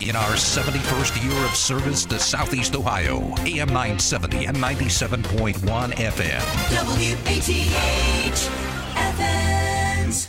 In 0.00 0.14
our 0.14 0.32
71st 0.34 1.24
year 1.24 1.44
of 1.44 1.56
service 1.56 2.04
to 2.06 2.18
Southeast 2.18 2.76
Ohio, 2.76 3.18
AM 3.40 3.68
970 3.68 4.46
and 4.46 4.56
97.1 4.56 5.54
FM. 5.92 6.40
WATH 6.70 8.50
Athens. 8.96 10.28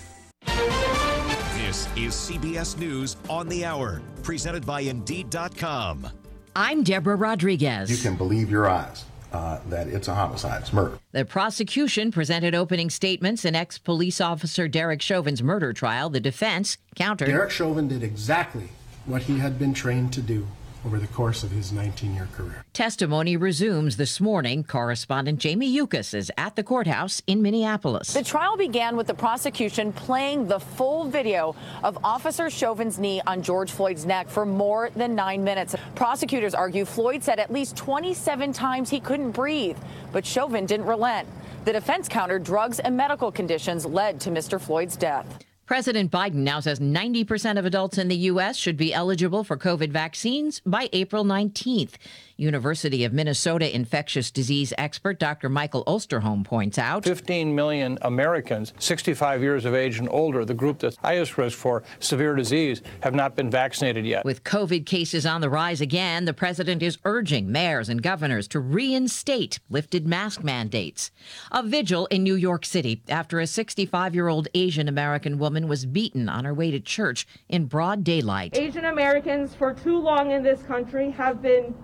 This 1.56 1.88
is 1.95 2.13
CBS 2.15 2.80
News 2.80 3.17
on 3.30 3.48
the 3.48 3.63
Hour, 3.63 4.02
presented 4.24 4.65
by 4.65 4.82
Indeed.com. 4.82 6.08
I'm 6.56 6.82
Deborah 6.84 7.15
Rodriguez. 7.15 7.91
You 7.91 7.98
can 7.98 8.17
believe 8.17 8.50
your 8.50 8.67
eyes 8.67 9.06
uh, 9.32 9.60
that 9.70 9.88
it's 9.88 10.08
a 10.08 10.15
homicide, 10.15 10.62
it's 10.62 10.74
murder. 10.74 11.00
The 11.12 11.26
prosecution 11.26 12.12
presented 12.12 12.56
opening 12.56 12.89
statements 12.89 13.46
in 13.46 13.56
ex 13.56 13.78
police 13.78 14.20
officer 14.20 14.68
Derek 14.68 15.02
Chauvin's 15.02 15.44
murder 15.44 15.74
trial. 15.74 16.10
The 16.10 16.20
defense 16.20 16.78
countered. 16.96 17.28
Derek 17.28 17.52
Chauvin 17.52 17.88
did 17.88 18.04
exactly 18.04 18.70
what 19.06 19.24
he 19.24 19.39
had 19.39 19.58
been 19.58 19.74
trained 19.74 20.13
to 20.13 20.22
do 20.22 20.48
over 20.86 21.00
the 21.00 21.08
course 21.08 21.44
of 21.44 21.52
his 21.52 21.72
19 21.72 22.15
year 22.15 22.28
career. 22.34 22.63
Testimony 22.74 23.36
resumes 23.36 23.98
this 23.98 24.20
morning. 24.20 24.63
Correspondent 24.63 25.39
Jamie 25.39 25.68
Yuccas 25.68 26.13
is 26.13 26.32
at 26.38 26.56
the 26.56 26.63
courthouse 26.63 27.22
in 27.28 27.42
Minneapolis. 27.42 28.13
The 28.13 28.24
trial 28.24 28.58
began 28.58 28.96
with 28.96 29.08
the 29.08 29.13
prosecution 29.13 29.92
playing 29.92 30.48
the 30.48 30.60
full 30.60 31.06
video 31.06 31.56
of 31.84 31.98
Officer 32.04 32.50
Chauvin's 32.50 32.98
knee 33.00 33.22
on 33.28 33.42
George 33.42 33.72
Floyd's 33.72 34.06
neck 34.06 34.30
for 34.30 34.46
more 34.46 34.89
than 34.96 35.15
nine 35.15 35.44
minutes. 35.44 35.76
Prosecutors 35.96 36.54
argue 36.54 36.86
Floyd 36.86 37.24
said 37.24 37.39
at 37.39 37.52
least 37.52 37.76
27 37.76 38.54
times 38.54 38.89
he 38.89 39.00
couldn't 39.00 39.32
breathe, 39.32 39.78
but 40.12 40.26
Chauvin 40.26 40.65
didn't 40.65 40.86
relent. 40.86 41.28
The 41.65 41.74
defense 41.74 42.08
countered 42.08 42.44
drugs 42.44 42.80
and 42.80 42.96
medical 42.96 43.32
conditions 43.32 43.86
led 43.86 44.20
to 44.22 44.30
Mr. 44.30 44.60
Floyd's 44.60 44.96
death. 44.96 45.44
President 45.69 46.10
Biden 46.10 46.41
now 46.41 46.60
says 46.60 46.79
90% 46.79 47.60
of 47.60 47.63
adults 47.63 47.99
in 47.99 48.08
the 48.08 48.15
U.S. 48.15 48.58
should 48.58 48.75
be 48.75 48.91
eligible 48.91 49.43
for 49.43 49.55
COVID 49.55 49.91
vaccines 49.91 50.62
by 50.65 50.89
April 50.93 51.23
19th. 51.23 51.91
University 52.38 53.03
of 53.03 53.13
Minnesota 53.13 53.75
infectious 53.75 54.32
disease 54.32 54.73
expert 54.77 55.19
Dr. 55.19 55.49
Michael 55.49 55.84
Osterholm 55.86 56.43
points 56.43 56.79
out 56.79 57.03
15 57.03 57.53
million 57.53 57.99
Americans 58.01 58.73
65 58.79 59.43
years 59.43 59.65
of 59.65 59.75
age 59.75 59.99
and 59.99 60.08
older, 60.10 60.45
the 60.45 60.53
group 60.53 60.79
that's 60.79 60.95
highest 60.97 61.38
risk 61.38 61.58
for 61.58 61.84
severe 61.99 62.34
disease, 62.36 62.82
have 63.01 63.13
not 63.13 63.36
been 63.36 63.51
vaccinated 63.51 64.05
yet. 64.05 64.25
With 64.25 64.43
COVID 64.45 64.86
cases 64.86 65.25
on 65.25 65.41
the 65.41 65.49
rise 65.49 65.82
again, 65.82 66.25
the 66.25 66.34
president 66.34 66.82
is 66.82 66.97
urging 67.03 67.51
mayors 67.51 67.89
and 67.89 68.01
governors 68.01 68.47
to 68.49 68.60
reinstate 68.60 69.60
lifted 69.69 70.08
mask 70.08 70.43
mandates. 70.43 71.12
A 71.51 71.62
vigil 71.62 72.08
in 72.08 72.23
New 72.23 72.36
York 72.36 72.65
City 72.65 73.03
after 73.10 73.39
a 73.39 73.45
65 73.45 74.15
year 74.15 74.29
old 74.29 74.47
Asian 74.55 74.88
American 74.88 75.38
woman 75.60 75.69
was 75.69 75.86
beaten 75.86 76.30
on 76.30 76.45
her 76.45 76.54
way 76.54 76.72
to 76.72 76.80
church 76.80 77.28
in 77.50 77.65
broad 77.65 78.02
daylight. 78.04 78.58
Asian 78.58 78.86
Americans 78.86 79.54
for 79.56 79.74
too 79.74 79.98
long 79.98 80.32
in 80.32 80.41
this 80.41 80.62
country 80.63 81.12
have 81.12 81.41
been 81.41 81.76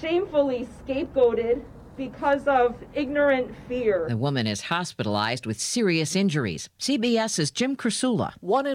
shamefully 0.00 0.66
scapegoated 0.84 1.62
because 1.96 2.48
of 2.48 2.74
ignorant 2.94 3.54
fear. 3.68 4.06
The 4.08 4.16
woman 4.16 4.46
is 4.48 4.62
hospitalized 4.62 5.46
with 5.46 5.60
serious 5.60 6.16
injuries. 6.16 6.68
CBS's 6.80 7.52
Jim 7.52 7.76
Krasula. 7.76 8.32
One 8.40 8.64